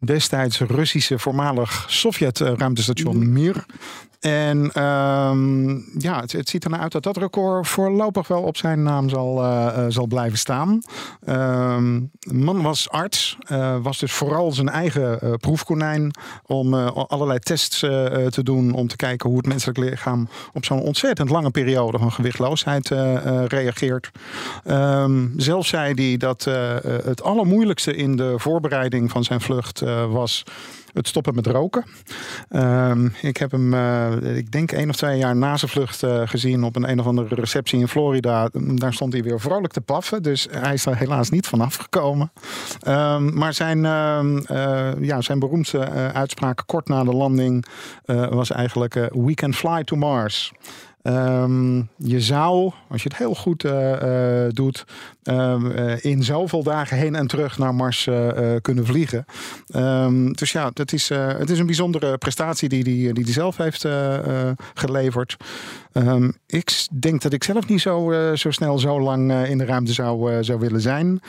[0.00, 3.64] destijds Russische voormalig Sovjet-ruimtestation eh, Mir.
[4.20, 8.56] En um, ja, het, het, ziet er naar uit dat dat record voorlopig wel op
[8.56, 10.68] zijn naam zal, uh, zal blijven staan.
[11.28, 16.10] Um, de man was arts, uh, was dus vooral zijn eigen uh, proefkonijn
[16.46, 21.30] om allerlei tests te doen om te kijken hoe het menselijk lichaam op zo'n ontzettend
[21.30, 22.88] lange periode van gewichtloosheid
[23.48, 24.10] reageert.
[24.64, 26.44] Um, zelf zei hij dat
[27.04, 30.44] het allermoeilijkste in de voorbereiding van zijn vlucht was
[30.92, 31.84] het stoppen met roken.
[32.50, 36.22] Uh, ik heb hem, uh, ik denk één of twee jaar na zijn vlucht uh,
[36.24, 38.48] gezien op een een of andere receptie in Florida.
[38.52, 40.22] Daar stond hij weer vrolijk te paffen.
[40.22, 42.32] Dus hij is er helaas niet vanaf gekomen.
[42.88, 45.78] Um, maar zijn, uh, ja, zijn beroemdste
[46.12, 47.66] uitspraak kort na de landing
[48.30, 50.52] was eigenlijk: We can fly to Mars.
[51.02, 54.84] Um, je zou, als je het heel goed uh, uh, doet,
[55.22, 58.08] um, uh, in zoveel dagen heen en terug naar Mars
[58.60, 59.24] kunnen vliegen.
[59.76, 63.32] Um, dus ja, het is, het is een bijzondere prestatie die hij die, die, die
[63.32, 63.86] zelf heeft
[64.74, 65.36] geleverd.
[66.46, 70.44] Ik denk dat ik zelf niet zo, zo snel zo lang in de ruimte zou,
[70.44, 71.20] zou willen zijn.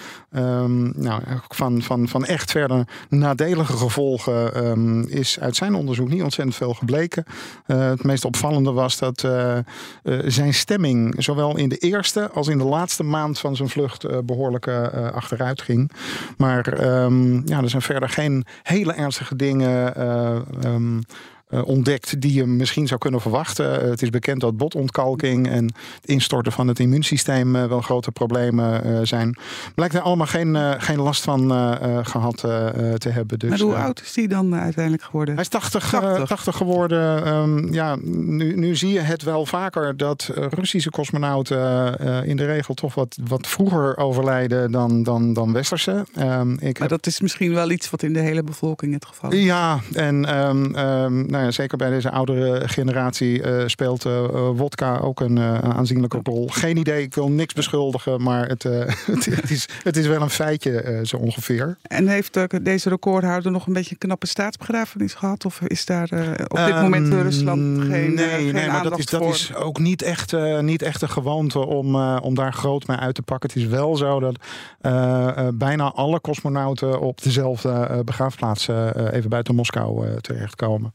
[0.93, 6.73] nou, van, van, van echt verder nadelige gevolgen is uit zijn onderzoek niet ontzettend veel
[6.73, 7.23] gebleken.
[7.65, 9.27] het meest opvallende was dat
[10.25, 14.67] zijn stemming zowel in de eerste als in de laatste maand van zijn vlucht behoorlijk
[15.13, 15.91] achteruit ging.
[16.37, 16.81] Maar
[17.45, 19.93] ja, er zijn verder geen hele ernstige dingen.
[21.53, 23.83] Uh, ontdekt die je misschien zou kunnen verwachten.
[23.83, 28.11] Uh, het is bekend dat botontkalking en het instorten van het immuunsysteem uh, wel grote
[28.11, 29.37] problemen zijn.
[29.75, 31.49] Blijkt er allemaal geen, geen last van
[32.05, 33.39] gehad te hebben.
[33.39, 35.33] Dus, maar hoe oud is hij dan uiteindelijk geworden?
[35.33, 36.27] Hij is 80, 80.
[36.27, 37.27] 80 geworden.
[37.27, 42.73] Um, ja, nu, nu zie je het wel vaker dat Russische cosmonauten in de regel
[42.73, 46.05] toch wat, wat vroeger overlijden dan, dan, dan Westerse.
[46.19, 46.89] Um, ik maar heb...
[46.89, 49.43] dat is misschien wel iets wat in de hele bevolking het geval is.
[49.43, 54.21] Ja, en um, nou nou ja, zeker bij deze oudere generatie uh, speelt uh,
[54.55, 56.47] wodka ook een aanzienlijke rol.
[56.47, 58.63] Geen idee, ik wil niks beschuldigen, maar het,
[59.13, 61.77] het, het, is, het is wel een feitje zo ongeveer.
[61.81, 65.45] En heeft deze recordhouder nog een beetje een knappe staatsbegrafenis gehad?
[65.45, 66.09] Of is daar
[66.47, 69.79] op dit moment in Rusland geen Nee, geen nee maar dat is, dat is ook
[69.79, 73.49] niet echt, niet echt een gewoonte om, om daar groot mee uit te pakken.
[73.49, 74.35] Het is wel zo dat
[75.53, 78.67] bijna alle cosmonauten op dezelfde begraafplaats
[79.11, 80.93] even buiten Moskou terechtkomen.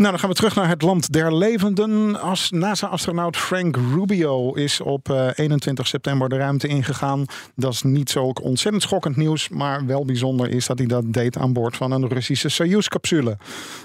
[0.00, 2.20] Nou, dan gaan we terug naar het land der levenden.
[2.20, 7.24] As NASA-astronaut Frank Rubio is op 21 eh, september de ruimte ingegaan.
[7.56, 11.38] Dat is niet zo ontzettend schokkend nieuws, maar wel bijzonder is dat hij dat deed
[11.38, 13.36] aan boord van een Russische Soyuz-capsule.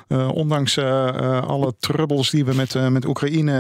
[0.08, 3.52] Uh, ondanks uh, alle trubbels die we met, met Oekraïne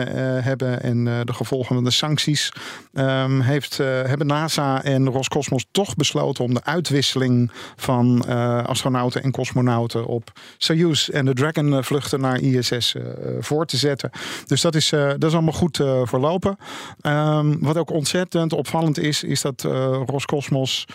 [0.41, 2.51] hebben en de gevolgen van de sancties,
[2.93, 8.25] um, heeft, hebben NASA en Roscosmos toch besloten om de uitwisseling van
[8.65, 11.83] astronauten en cosmonauten op Soyuz en de Dragon
[12.17, 12.95] naar ISS
[13.39, 14.09] voor te zetten.
[14.45, 16.57] Dus dat is, dat is allemaal goed verlopen.
[17.01, 19.61] Um, wat ook ontzettend opvallend is, is dat
[20.05, 20.85] Roscosmos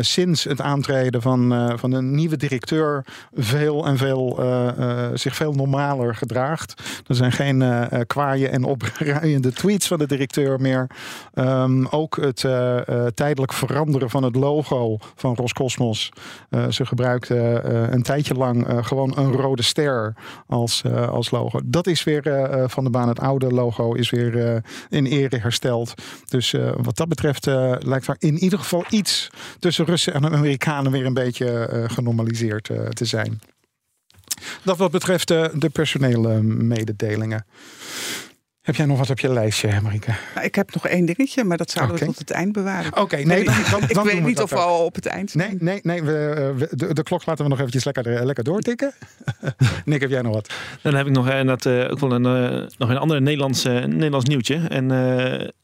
[0.00, 4.38] sinds het aantreden van, van een nieuwe directeur veel en veel
[5.14, 6.82] zich veel normaler gedraagt.
[7.06, 10.86] Er zijn geen uh, kwaaien en opruiende tweets van de directeur meer.
[11.34, 12.44] Um, ook het
[13.14, 16.12] tijdelijk veranderen van het logo van Roscosmos.
[16.70, 20.14] ze gebruikten een tijdje lang gewoon een rode ster
[20.46, 21.60] als, als logo.
[21.64, 22.22] Dat is weer
[22.66, 23.08] van de baan.
[23.08, 25.94] Het oude logo is weer in ere hersteld.
[26.28, 27.46] Dus wat dat betreft
[27.78, 33.04] lijkt er in ieder geval iets tussen Russen en Amerikanen weer een beetje genormaliseerd te
[33.04, 33.40] zijn.
[34.62, 37.46] Dat wat betreft de personele mededelingen.
[38.64, 40.14] Heb jij nog wat op je lijstje, Marike?
[40.34, 42.96] Nou, ik heb nog één dingetje, maar dat zouden we tot het eind bewaren.
[42.96, 45.48] Oké, nee, dan, dan, ik weet niet of we al op het eind zijn.
[45.50, 48.92] Nee, nee, nee we, de, de, klok laten we nog eventjes lekker, eh, lekker doortikken.
[49.84, 50.54] Nick, heb jij nog wat?
[50.82, 53.64] Dan heb ik nog, uh, dat, uh, ook wel een, uh, nog een andere Nederlands,
[53.64, 54.60] Nederlands nieuwtje.
[54.68, 54.88] En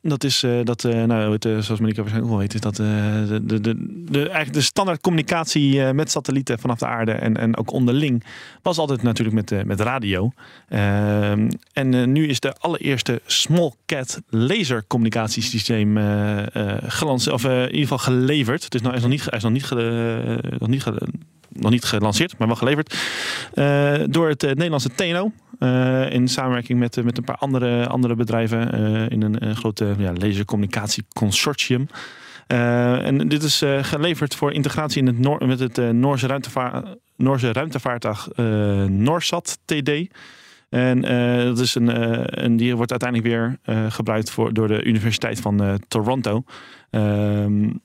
[0.02, 3.74] dat is dat, nou, het, zoals Marike waarschijnlijk wel weet, is dat de, de, de,
[4.10, 8.24] de, eigenlijk de standaard communicatie met satellieten vanaf de aarde en, en ook onderling
[8.62, 10.32] was altijd natuurlijk met, met radio.
[10.68, 17.44] Ehm, en nu is de allereerste eerste Small Cat laser communicatiesysteem uh, uh, gelanceerd, of
[17.44, 18.64] uh, in ieder geval geleverd.
[18.64, 21.02] Het is, is nog niet, hij is nog niet, ge, nog niet, ge,
[21.48, 22.96] nog niet gelanceerd, maar wel geleverd.
[24.12, 25.32] door het Nederlandse TNO.
[26.10, 28.70] in samenwerking met, met een paar andere, andere bedrijven
[29.08, 31.86] in een, een grote ja, lasercommunicatieconsortium.
[32.46, 36.86] En dit is geleverd voor integratie in het met het Noorse, ruimtevaart,
[37.16, 38.28] Noorse ruimtevaartuig
[38.88, 39.90] Norsat TD.
[40.70, 44.68] En uh, dat is een, uh, een, die wordt uiteindelijk weer uh, gebruikt voor, door
[44.68, 46.44] de Universiteit van Toronto.
[46.90, 47.80] Um,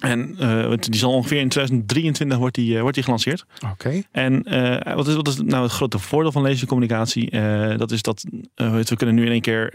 [0.00, 0.36] en
[0.78, 3.46] die zal ongeveer in 2023 wordt die, wordt die gelanceerd.
[3.72, 4.02] Oké.
[4.10, 4.42] En
[4.94, 7.30] wat, is, wat is nou het grote voordeel van lasercommunicatie?
[7.76, 8.24] dat is dat
[8.54, 9.70] we kunnen nu in één keer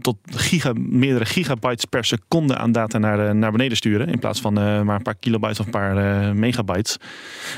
[0.00, 4.08] tot giga, meerdere gigabytes per seconde aan data naar, naar beneden sturen.
[4.08, 6.96] In plaats van uh, maar een paar kilobytes of een paar uh, megabytes.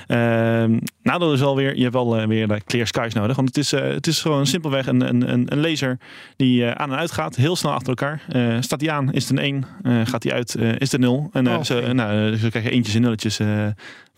[0.09, 0.65] Uh,
[1.03, 3.37] nadeel is alweer, je hebt wel weer clear skies nodig.
[3.37, 5.99] Want het is, het is gewoon simpelweg een, een, een laser
[6.37, 7.37] die aan en uit gaat.
[7.37, 8.23] Heel snel achter elkaar.
[8.63, 10.07] staat die aan, is het een 1.
[10.07, 11.29] gaat die uit, is het een 0.
[11.33, 13.41] En oh, zo, nou, zo krijg je eentjes en nulletjes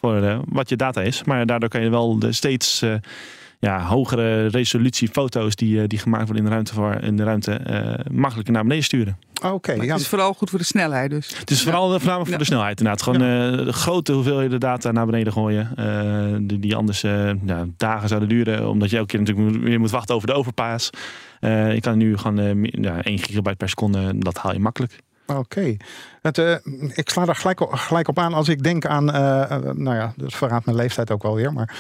[0.01, 1.25] voor wat je data is.
[1.25, 2.85] Maar daardoor kan je wel de steeds
[3.67, 7.61] ja, hogere resolutie foto's die, eh, die gemaakt worden in de ruimte, in de ruimte
[7.71, 9.19] uh, makkelijker naar beneden sturen.
[9.43, 9.73] Oké.
[9.73, 9.93] ja.
[9.93, 11.39] Het is vooral goed voor de snelheid dus.
[11.39, 13.03] Het is vooral voornamelijk voor de snelheid inderdaad.
[13.03, 15.69] Gewoon uh, de grote hoeveelheden data naar beneden gooien.
[16.47, 18.69] die, die anders ja, dagen zouden duren.
[18.69, 20.91] Omdat je elke keer natuurlijk weer moet wachten over de overpaas.
[21.41, 24.99] je kan nu gewoon ja, 1 gigabyte per seconde, dat haal je makkelijk.
[25.27, 25.77] Oké.
[26.23, 26.55] Uh,
[26.95, 29.15] ik sla daar gelijk op, gelijk op aan als ik denk aan, uh,
[29.73, 31.53] nou ja, dat verraadt mijn leeftijd ook wel weer.
[31.53, 31.75] Maar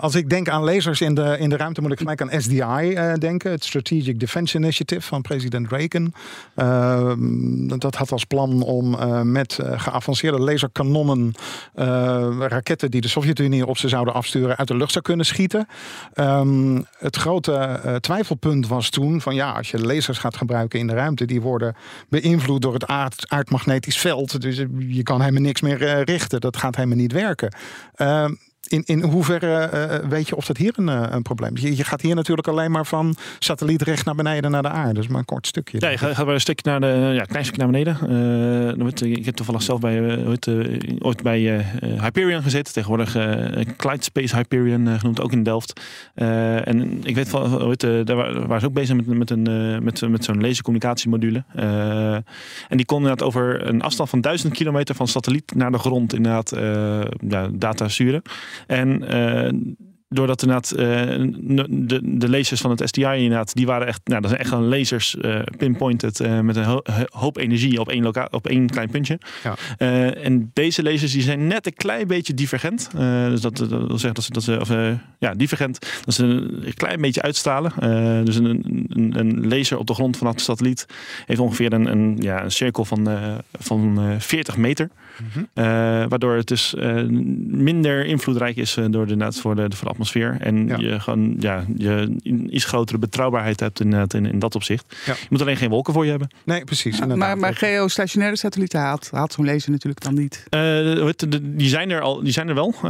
[0.00, 3.16] als ik denk aan lasers in de, in de ruimte, moet ik gelijk aan SDI
[3.18, 3.50] denken.
[3.50, 6.12] Het Strategic Defense Initiative van president Reagan.
[6.54, 8.96] Ehm, dat had als plan om
[9.32, 11.34] met geavanceerde laserkanonnen
[12.38, 15.68] raketten die de Sovjet-Unie op ze zouden afsturen uit de lucht zou kunnen schieten.
[16.14, 20.94] Um, het grote twijfelpunt was toen van ja, als je lasers gaat gebruiken in de
[20.94, 21.76] ruimte, die worden
[22.08, 24.40] beïnvloed door het aard, aardmagnetisch veld.
[24.40, 26.40] Dus je kan helemaal niks meer uh, richten.
[26.40, 27.54] Dat gaat helemaal niet werken.
[28.68, 29.70] In, in hoeverre
[30.02, 31.62] uh, weet je of dat hier een, uh, een probleem is?
[31.62, 34.94] Je, je, gaat hier natuurlijk alleen maar van satelliet recht naar beneden naar de aarde.
[34.94, 35.76] Dus maar een kort stukje.
[35.80, 37.98] Ja, je gaat, gaat een stukje naar de, ja, klein stukje naar beneden.
[38.98, 40.24] Uh, ik heb toevallig zelf bij,
[40.98, 42.72] ooit bij Hyperion gezeten.
[42.72, 43.12] Tegenwoordig
[43.76, 45.80] Clyde Space Hyperion genoemd, ook in Delft.
[46.14, 49.42] en ik weet van, ooit, daar waren ze ook bezig met, met, een,
[49.84, 51.44] met, met zo'n lasercommunicatiemodule.
[52.68, 56.14] en die kon inderdaad over een afstand van duizend kilometer van satelliet naar de grond
[56.14, 56.52] inderdaad
[57.28, 58.22] ja, data sturen.
[58.66, 59.48] En uh,
[60.08, 60.78] doordat inderdaad uh,
[61.68, 64.68] de, de lasers van het STI inderdaad, die waren echt, nou, dat zijn echt gewoon
[64.68, 69.18] lasers uh, pinpointed uh, met een hoop energie op één, loka op één klein puntje.
[69.42, 69.54] Ja.
[70.14, 72.90] en deze lasers die zijn net een klein beetje divergent.
[73.30, 74.68] dus dat, dat wil zeggen dat ze, dat ze of,
[75.18, 77.72] ja, divergent, dat ze een klein beetje uitstralen.
[78.24, 80.86] dus een, een, een, laser op de grond vanaf de satelliet
[81.26, 83.08] heeft ongeveer een, een, ja, een cirkel van,
[83.58, 84.90] van 40 meter.
[85.34, 85.48] Mm
[86.08, 86.74] waardoor het dus
[87.48, 90.36] minder invloedrijk is door de, voor de, voor de atmosfeer.
[90.40, 92.16] En je gewoon ja, je
[92.50, 94.84] iets grotere betrouwbaarheid hebt in, in, in dat opzicht.
[95.04, 96.30] Je moet alleen geen wolken voor je hebben.
[96.44, 97.00] Nee, precies.
[97.16, 100.44] maar, maar geostationaire satellieten haalt, haalt zo'n laser natuurlijk dan niet.
[100.50, 101.08] Uh,
[101.42, 102.74] die zijn er al, die zijn er wel.
[102.76, 102.82] Uh,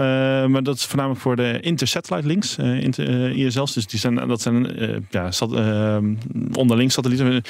[0.47, 3.75] maar dat is voornamelijk voor de intersatellite links, uh, inter, ISL's.
[3.75, 4.67] Dus die zijn, dat zijn
[5.11, 5.51] ja, sat,
[6.53, 7.27] onderling satellieten.
[7.27, 7.43] We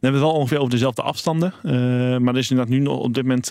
[0.00, 1.54] hebben het wel ongeveer over dezelfde afstanden.
[2.22, 3.46] maar er is inderdaad nu op dit moment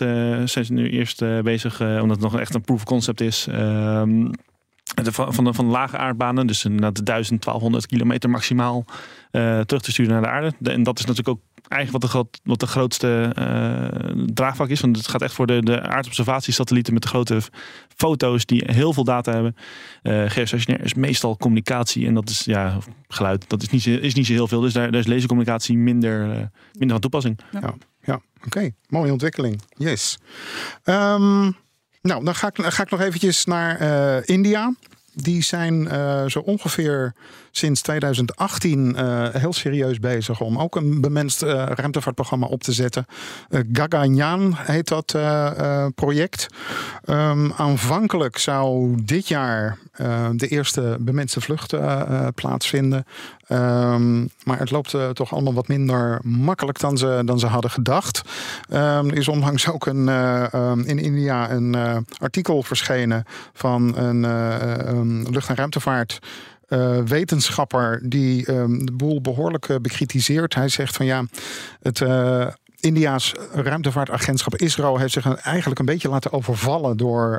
[0.50, 3.46] zijn nu eerst bezig, omdat het nog echt een proof of concept is.
[3.50, 4.26] Ehm,
[4.94, 8.84] de, van, de, van de lage aardbanen, dus naar de 1200 kilometer maximaal,
[9.32, 10.52] uh, terug te sturen naar de aarde.
[10.62, 14.80] en dat is natuurlijk ook eigenlijk wat de, groot, wat de grootste uh, draagvlak is.
[14.80, 17.40] Want het gaat echt voor de, de aardobservatiesatellieten met de grote
[17.96, 19.56] foto's die heel veel data hebben.
[20.02, 23.48] Uh, geostationair is meestal communicatie en dat is ja, geluid.
[23.48, 24.60] Dat is niet, is niet zo heel veel.
[24.60, 26.36] Dus daar, daar is lasercommunicatie minder, uh,
[26.72, 27.38] minder van toepassing.
[27.50, 27.74] Ja,
[28.46, 28.70] oké.
[28.88, 29.62] Mooie ontwikkeling.
[29.76, 30.18] Yes.
[30.84, 31.56] Um,
[32.02, 34.74] nou, dan ga ik, ga ik nog eventjes naar uh, India.
[35.14, 37.14] Die zijn uh, zo ongeveer
[37.52, 42.72] sinds 2018 uh, eh, heel serieus bezig om ook een bemenst uh, ruimtevaartprogramma op te
[42.72, 43.06] zetten.
[43.72, 45.16] Gaganyaan heet dat
[45.94, 46.46] project.
[47.04, 49.78] Um, aanvankelijk zou dit jaar
[50.32, 51.74] de eerste bemenste vlucht
[52.34, 53.04] plaatsvinden.
[53.48, 58.22] Um, maar het loopt toch allemaal wat minder makkelijk dan ze, dan ze hadden gedacht.
[58.70, 60.08] Um, er is onlangs ook een,
[60.86, 61.76] in India een
[62.18, 64.24] artikel verschenen van een
[64.92, 66.18] Ehm, lucht- en ruimtevaart.
[66.72, 70.54] Uh, wetenschapper die um, de boel behoorlijk uh, bekritiseert.
[70.54, 71.24] Hij zegt van ja,
[71.82, 72.46] het uh,
[72.80, 77.38] India's ruimtevaartagentschap ISRO heeft zich eigenlijk een beetje laten overvallen door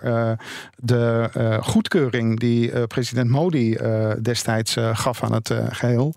[0.76, 1.30] de
[1.62, 3.78] goedkeuring die president Modi
[4.22, 6.14] destijds gaf aan het geheel.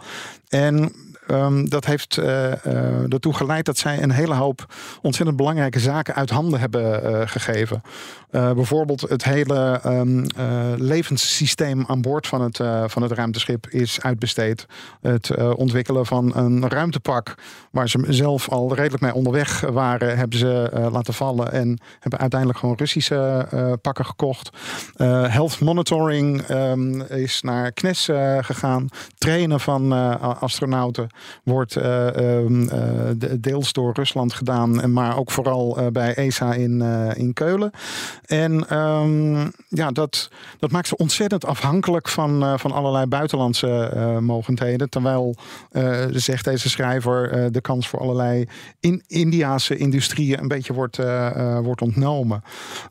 [0.49, 0.93] En
[1.31, 6.15] Um, dat heeft uh, uh, ertoe geleid dat zij een hele hoop ontzettend belangrijke zaken
[6.15, 7.83] uit handen hebben uh, gegeven.
[8.31, 10.27] bijvoorbeeld het hele um,
[10.77, 12.57] levenssysteem aan boord van het,
[12.87, 14.67] van het ruimteschip is uitbesteed.
[15.01, 17.35] Het ontwikkelen van een ruimtepak
[17.71, 22.59] waar ze zelf al redelijk mee onderweg waren, hebben ze laten vallen en hebben uiteindelijk
[22.59, 23.47] gewoon Russische
[23.83, 24.51] pakken gekocht.
[25.29, 28.09] health monitoring um, is naar KNES
[28.41, 28.89] gegaan.
[29.19, 29.93] Trainen van
[30.41, 31.09] astronauten
[31.45, 36.83] wordt uh, uh, deels door Rusland gedaan, maar ook vooral uh, bij ESA in,
[37.15, 37.71] in Keulen.
[38.27, 43.91] En um, ja, dat, dat maakt ze ontzettend afhankelijk van, van allerlei buitenlandse
[44.21, 44.89] mogendheden.
[44.89, 45.37] Terwijl,
[46.11, 48.49] zegt deze schrijver, de kans voor allerlei
[48.81, 50.99] in Indiase industrieën een beetje wordt,
[51.63, 52.43] wordt ontnomen.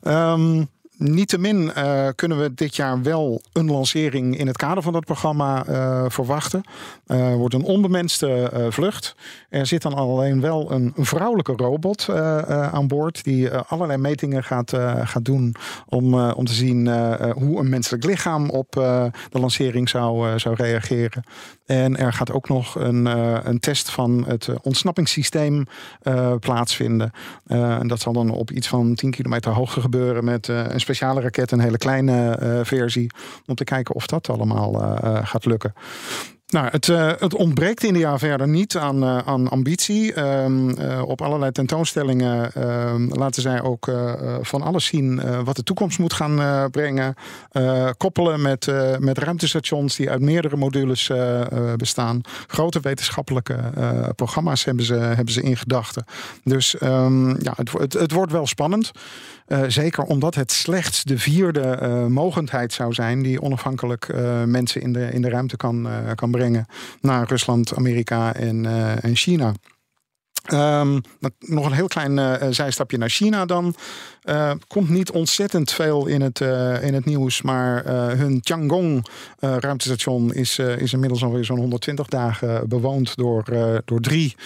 [0.02, 0.68] Um,
[0.98, 5.68] Niettemin uh, kunnen we dit jaar wel een lancering in het kader van dat programma
[5.68, 6.62] uh, verwachten.
[7.06, 9.14] Er uh, wordt een onbemenste vlucht.
[9.48, 12.08] Er zit dan alleen wel een vrouwelijke robot
[12.48, 14.70] aan boord die allerlei metingen gaat,
[15.04, 15.54] gaat doen
[15.86, 16.88] om, om te zien
[17.32, 18.72] hoe een menselijk lichaam op
[19.30, 21.24] de lancering zou, zou reageren.
[21.66, 23.06] En er gaat ook nog een,
[23.48, 25.66] een test van het ontsnappingssysteem
[26.40, 27.10] plaatsvinden.
[27.46, 31.50] en dat zal dan op iets van 10 kilometer hoogte gebeuren met een speciale raket,
[31.50, 33.10] een hele kleine versie.
[33.46, 35.74] Om te kijken of dat allemaal gaat lukken.
[36.48, 40.20] Nou, het, uh, het ontbreekt India verder niet aan, uh, aan ambitie.
[40.20, 43.90] Um, uh, op allerlei tentoonstellingen ehm, laten zij ook
[44.40, 47.14] van alles zien wat de toekomst moet gaan brengen.
[47.96, 51.10] koppelen met, met ruimtestations die uit meerdere modules
[51.76, 52.20] bestaan.
[52.46, 53.58] Grote wetenschappelijke
[54.16, 56.04] programma's hebben ze, hebben ze in gedachten.
[56.44, 58.92] Dus um, ja, het, het, het wordt wel spannend.
[59.46, 64.80] Uh, zeker omdat het slechts de vierde uh, mogendheid zou zijn die onafhankelijk uh, mensen
[64.80, 66.66] in de, in de ruimte kan, kan brengen
[67.00, 68.66] naar Rusland, Amerika en,
[69.02, 69.52] en China.
[70.52, 71.00] Um,
[71.38, 73.74] nog een heel klein zijstapje naar China dan.
[74.24, 76.40] Uh, komt niet ontzettend veel in het,
[76.80, 77.86] in het nieuws, maar
[78.16, 79.06] hun Tiangong
[79.38, 83.44] ruimtestation is, is inmiddels alweer zo'n 120 dagen bewoond door,
[83.84, 84.36] door drie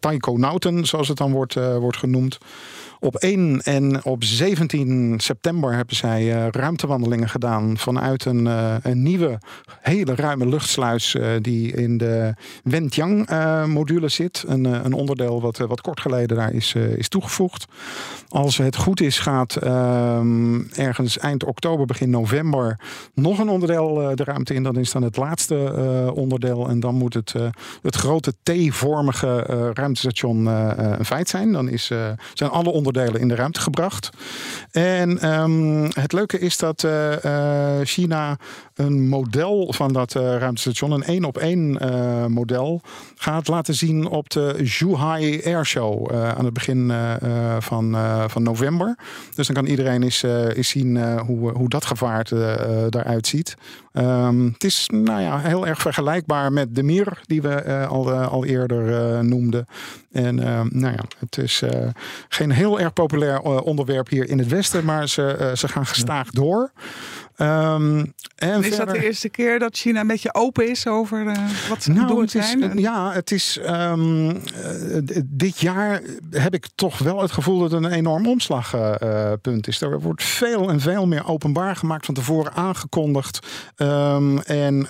[0.00, 2.38] taikonauten, zoals het dan wordt, wordt genoemd.
[3.02, 9.02] Op 1 en op 17 september hebben zij uh, ruimtewandelingen gedaan vanuit een, uh, een
[9.02, 9.38] nieuwe,
[9.80, 12.34] hele ruime luchtsluis uh, die in de
[12.64, 13.30] Wentiang
[13.66, 14.44] module zit.
[14.46, 17.64] Een, een onderdeel wat, wat kort geleden daar is, is toegevoegd.
[18.28, 22.80] Als het goed is, gaat ehm, ergens eind oktober, begin november
[23.14, 24.62] nog een onderdeel de ruimte in.
[24.62, 26.68] Dan is dan het laatste onderdeel.
[26.68, 27.34] En dan moet het,
[27.82, 29.40] het grote T-vormige
[29.74, 31.52] ruimtestation een feit zijn.
[31.52, 31.90] Dan is,
[32.34, 34.10] zijn alle onderdelen in de ruimte gebracht.
[34.70, 38.38] En um, het leuke is dat uh, China
[38.82, 41.78] een model van dat uh, ruimtestation, een één op één
[42.32, 42.80] model,
[43.16, 46.92] gaat laten zien op de Zhuhai Airshow aan het begin
[47.58, 48.96] van, van november.
[49.34, 52.28] Dus dan kan iedereen eens, eens zien hoe, hoe dat gevaart
[52.88, 53.56] daaruit ziet.
[53.92, 58.44] Um, het is nou ja, heel erg vergelijkbaar met de Mir, die we al, al
[58.44, 59.66] eerder noemden.
[60.12, 60.34] En
[60.70, 61.62] nou ja, het is
[62.28, 66.30] geen heel erg populair onderwerp hier in het Westen, maar ze, uh, ze gaan gestaag
[66.30, 66.70] door.
[67.36, 68.86] Um, en is verder...
[68.86, 71.36] dat de eerste keer dat China een beetje open is over uh,
[71.68, 72.62] wat ze nou, doen zijn?
[72.62, 74.38] Is, ja, het is um, uh,
[75.24, 79.80] dit jaar heb ik toch wel het gevoel dat het een enorm omslagpunt is.
[79.80, 83.46] Er wordt veel en veel meer openbaar gemaakt van tevoren aangekondigd.
[83.76, 84.86] Um, en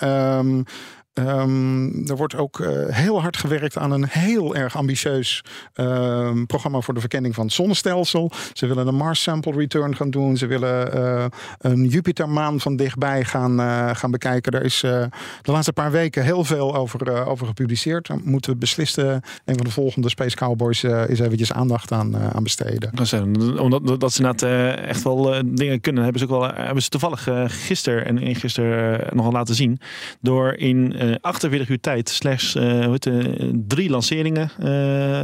[1.19, 5.43] Um, er wordt ook uh, heel hard gewerkt aan een heel erg ambitieus
[5.75, 8.31] uh, programma voor de verkenning van het zonnestelsel.
[8.53, 10.37] Ze willen een Mars Sample Return gaan doen.
[10.37, 11.25] Ze willen uh,
[11.57, 13.59] een Jupitermaan van dichtbij gaan,
[13.95, 14.51] gaan bekijken.
[14.51, 15.09] Daar is de
[15.43, 18.07] laatste paar weken heel veel over, over gepubliceerd.
[18.07, 22.43] Daar moeten we beslist een van de volgende Space Cowboys eens eventjes aandacht aan, aan
[22.43, 22.91] besteden.
[23.59, 27.27] Omdat dat ze inderdaad echt wel dingen kunnen, hebben ze ook wel hebben ze toevallig
[27.47, 29.79] gisteren en eergisteren nogal laten zien.
[30.21, 32.93] Door in 48 uur tijd slechts uh,
[33.67, 34.65] drie lanceringen uh,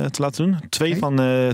[0.06, 0.60] te laten doen.
[0.70, 1.00] Twee okay.
[1.00, 1.50] van uh,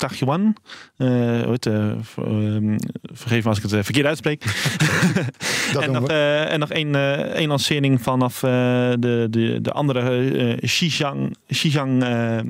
[0.00, 0.56] Tajuan.
[0.98, 4.44] Uh, hoe uh, vergeef me als ik het verkeerd uitspreek.
[5.80, 6.94] en, nog, en nog één,
[7.34, 12.04] één lancering vanaf de, de, de andere Xizang, Xizang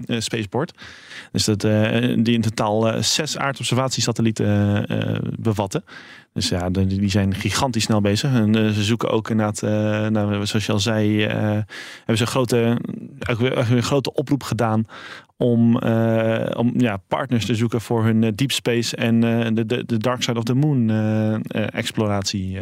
[0.06, 0.72] Spaceport.
[1.32, 1.60] Dus dat,
[2.24, 4.86] die in totaal zes aardobservatiesatellieten
[5.38, 5.84] bevatten.
[6.32, 8.32] Dus ja, die zijn gigantisch snel bezig.
[8.32, 9.70] En uh, ze zoeken ook inderdaad, uh,
[10.06, 12.76] nou, zoals je al zei, uh, hebben ze een grote,
[13.70, 14.86] een grote oproep gedaan
[15.40, 15.76] om,
[16.56, 19.20] om ja, partners te zoeken voor hun deep space en
[19.54, 20.90] de, de, de Dark Side of the Moon
[21.52, 22.58] exploratie.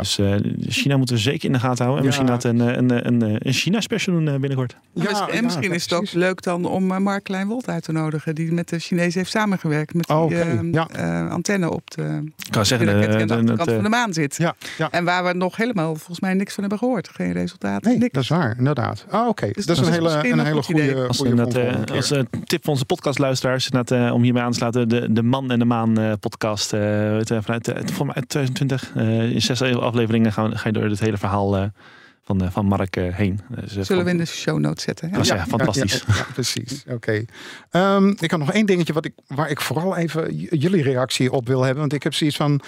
[0.00, 0.34] Dus uh,
[0.68, 1.98] China moeten we zeker in de gaten houden.
[1.98, 4.76] En misschien dat een, een, een, een China-special doen binnenkort.
[4.92, 8.34] Ja, en misschien is het ook leuk dan om Mark Kleinwold uit te nodigen.
[8.34, 9.94] Die met de Chinezen heeft samengewerkt.
[9.94, 11.24] Met oh, die okay.
[11.24, 14.36] uh, antenne op de, kan zeggen, de, de, de, de kant van de maan zit.
[14.36, 14.90] Ja, ja.
[14.90, 17.08] En waar we nog helemaal volgens mij niks van hebben gehoord.
[17.08, 18.12] Geen resultaten, nee, niks.
[18.12, 19.06] dat is waar, inderdaad.
[19.10, 19.28] Oh, oké.
[19.28, 19.50] Okay.
[19.52, 22.08] Dus dat, dat is een hele, een hele goede, als, goede dat, als
[22.44, 25.64] tip van onze podcastluisteraars, uh, om hiermee aan te sluiten, de, de Man en de
[25.64, 28.94] Maan uh, podcast vanuit, voor mij 2020.
[29.32, 31.64] in zes afleveringen gaan ga je door het hele verhaal uh,
[32.24, 33.40] van, uh, van Mark uh, heen.
[33.48, 35.10] Dus, Zullen van, we in de show notes zetten?
[35.10, 36.04] Ja, ja, ja fantastisch.
[36.06, 36.82] Ja, precies.
[36.88, 37.26] Oké.
[37.70, 37.96] Okay.
[37.96, 41.46] Um, ik had nog één dingetje wat ik, waar ik vooral even jullie reactie op
[41.46, 41.80] wil hebben.
[41.80, 42.60] Want ik heb zoiets van.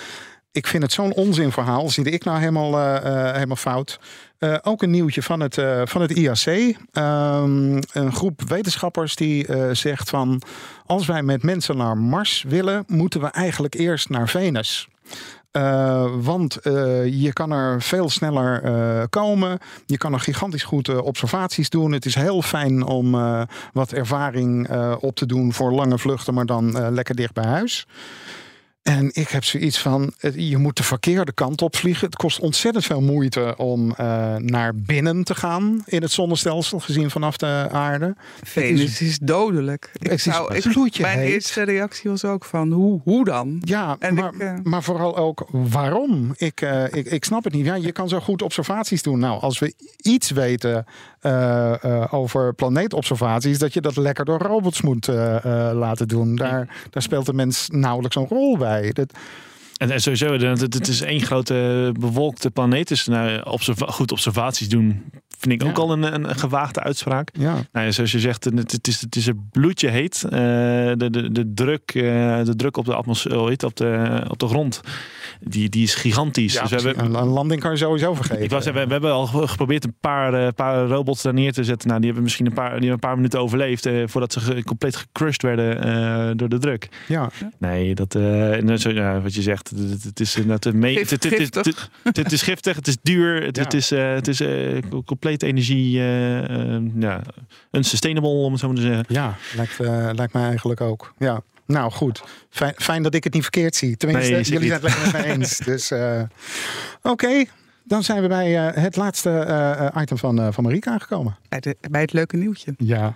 [0.53, 1.91] Ik vind het zo'n onzinverhaal.
[1.91, 3.99] Zie ik nou helemaal, uh, helemaal fout.
[4.39, 6.47] Uh, ook een nieuwtje van het, uh, van het IAC.
[6.47, 10.43] Um, een groep wetenschappers die uh, zegt van...
[10.87, 12.85] als wij met mensen naar Mars willen...
[12.87, 14.89] moeten we eigenlijk eerst naar Venus.
[15.57, 16.73] Uh, want uh,
[17.23, 19.59] je kan er veel sneller uh, komen.
[19.87, 21.93] Je kan er gigantisch goed observaties doen.
[21.93, 23.11] Het is heel fijn om
[23.73, 24.69] wat ervaring
[25.01, 27.87] op te doen voor lange vluchten, maar dan lekker dicht bij huis.
[28.87, 32.07] En ik heb zoiets van, je moet de verkeerde kant op vliegen.
[32.07, 33.97] Het kost ontzettend veel moeite om uh,
[34.37, 38.17] naar binnen te gaan in het zonnestelsel, gezien vanaf de aarde.
[38.43, 39.91] Venus is, is, dodelijk.
[39.99, 41.33] Ik het zou, is mijn heet.
[41.33, 43.63] eerste reactie was ook van, hoe, hoe dan?
[43.65, 44.53] Ja, en maar, ik, uh...
[44.63, 46.35] maar vooral ook waarom?
[46.37, 47.67] Ik, uh, ik, ik snap het niet.
[47.67, 49.19] Ja, je kan zo goed observaties doen.
[49.19, 50.87] Nou, als we iets weten
[52.11, 55.07] over planeetobservaties, dat je dat lekker door robots moet
[55.73, 56.37] laten doen.
[56.37, 58.93] Daar, daar speelt de mens nauwelijks een rol bij.
[58.93, 59.13] Dat...
[59.77, 62.89] En, sowieso, het, het is één grote bewolkte planeet.
[62.89, 65.05] Dus nou, observa goed observaties doen
[65.39, 67.31] vind ik ook al een, een, gewaagde uitspraak.
[67.33, 67.55] Ja.
[67.73, 70.23] Nou zoals je zegt, het, het, is, het is een bloedje heet.
[70.25, 74.47] Uh, de, de, de, druk, uh, de druk op de atmosfeer, op de, op de
[74.49, 74.81] grond,
[75.41, 76.53] die, die is gigantisch.
[76.53, 78.45] Ja, dus we hebben, een landing kan je sowieso vergeten.
[78.45, 81.65] Ik was, we, we hebben al geprobeerd een paar, uh, paar robots daar neer te
[81.65, 81.89] zetten.
[81.89, 84.65] Nou, die hebben misschien een paar, die hebben een paar minuten overleefd voordat ze ge,
[84.65, 86.89] compleet gecrushed werden door de druk.
[87.09, 87.31] Ja.
[87.59, 88.13] Nee, dat,
[88.81, 90.65] zo, ja, wat je zegt, het, het is inderdaad
[92.03, 94.43] het, is giftig, het is duur, het, het is, het is
[95.05, 97.23] compleet energie, uh, uh, ja,
[97.71, 99.05] unsustainable om het zo maar te zeggen.
[99.09, 101.15] Ja, lijkt, uh, lijkt mij eigenlijk ook.
[101.19, 101.43] Ja.
[101.67, 103.97] Nou goed, fijn, fijn dat ik het niet verkeerd zie.
[103.97, 105.59] Tenminste, Nee, jullie zijn het lekker met me eens.
[105.73, 106.23] Dus eh,
[107.03, 107.45] oké,
[107.85, 111.37] dan zijn we bij eh, het laatste eh, item van, eh van Marieke aangekomen.
[111.49, 112.75] Bij, de, bij het leuke nieuwtje.
[112.79, 113.15] Ja.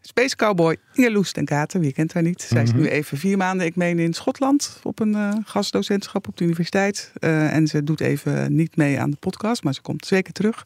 [0.00, 2.42] Space Cowboy Inge Loes ten Katen, wie kent haar niet?
[2.42, 2.80] Zij is Mhm.
[2.80, 7.12] nu even vier maanden, ik meen, in Schotland op een eh, gastdocentschap op de universiteit.
[7.14, 10.64] Eh, en ze doet even niet mee aan de podcast, maar ze komt zeker terug.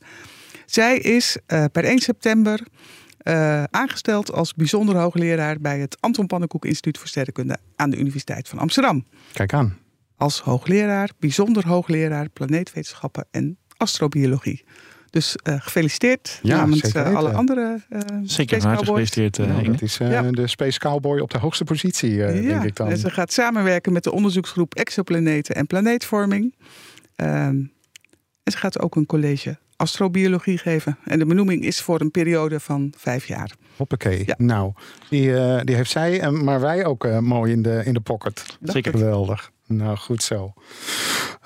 [0.66, 2.61] Zij is eh, per 1 september
[3.19, 8.49] eh, aangesteld als bijzonder hoogleraar bij het Anton Pannenkoek Instituut voor Sterrenkunde aan de Universiteit
[8.49, 9.05] van Amsterdam.
[9.33, 9.77] Kijk aan.
[10.16, 14.64] Als hoogleraar, bijzonder hoogleraar planeetwetenschappen en astrobiologie.
[15.11, 19.83] Dus eh, gefeliciteerd Ja, namens zeker eh, alle andere eh Zeker, van harte gefeliciteerd, dat
[19.83, 20.23] is eh, Ja.
[20.23, 22.89] de Space Cowboy op de hoogste positie, eh, denk ik dan.
[22.89, 26.55] En ze gaat samenwerken met de onderzoeksgroep Exoplaneten en Planeetvorming.
[27.16, 27.31] Ehm,
[28.43, 30.99] en ze gaat ook een college astrobiologie geven.
[31.05, 33.53] En de benoeming is voor een periode van vijf jaar.
[33.76, 34.22] Hoppakee.
[34.26, 34.35] Ja.
[34.39, 34.72] Nou,
[35.11, 38.01] die, eh, die heeft zij, en maar wij ook eh, mooi in de, in de
[38.01, 38.45] pocket.
[38.62, 38.93] Zeker.
[38.93, 39.51] Geweldig.
[39.66, 40.53] Nou, goed zo.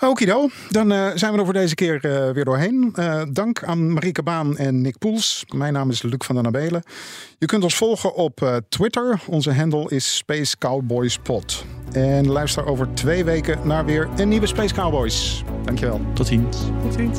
[0.01, 2.93] Okido, dan eh, zijn we er voor deze keer eh, weer doorheen.
[2.95, 5.45] Eh, dank aan Marieke Baan en Nick Poels.
[5.55, 6.83] Mijn naam is Luc van der Nabelen.
[7.39, 9.21] Je kunt ons volgen op eh, Twitter.
[9.27, 11.65] Onze handle is Space Cowboys Pod.
[11.93, 15.45] En luister over twee weken naar weer een nieuwe Space Cowboys.
[15.65, 16.01] Dankjewel.
[16.15, 16.57] Tot ziens.
[16.83, 17.19] Tot ziens.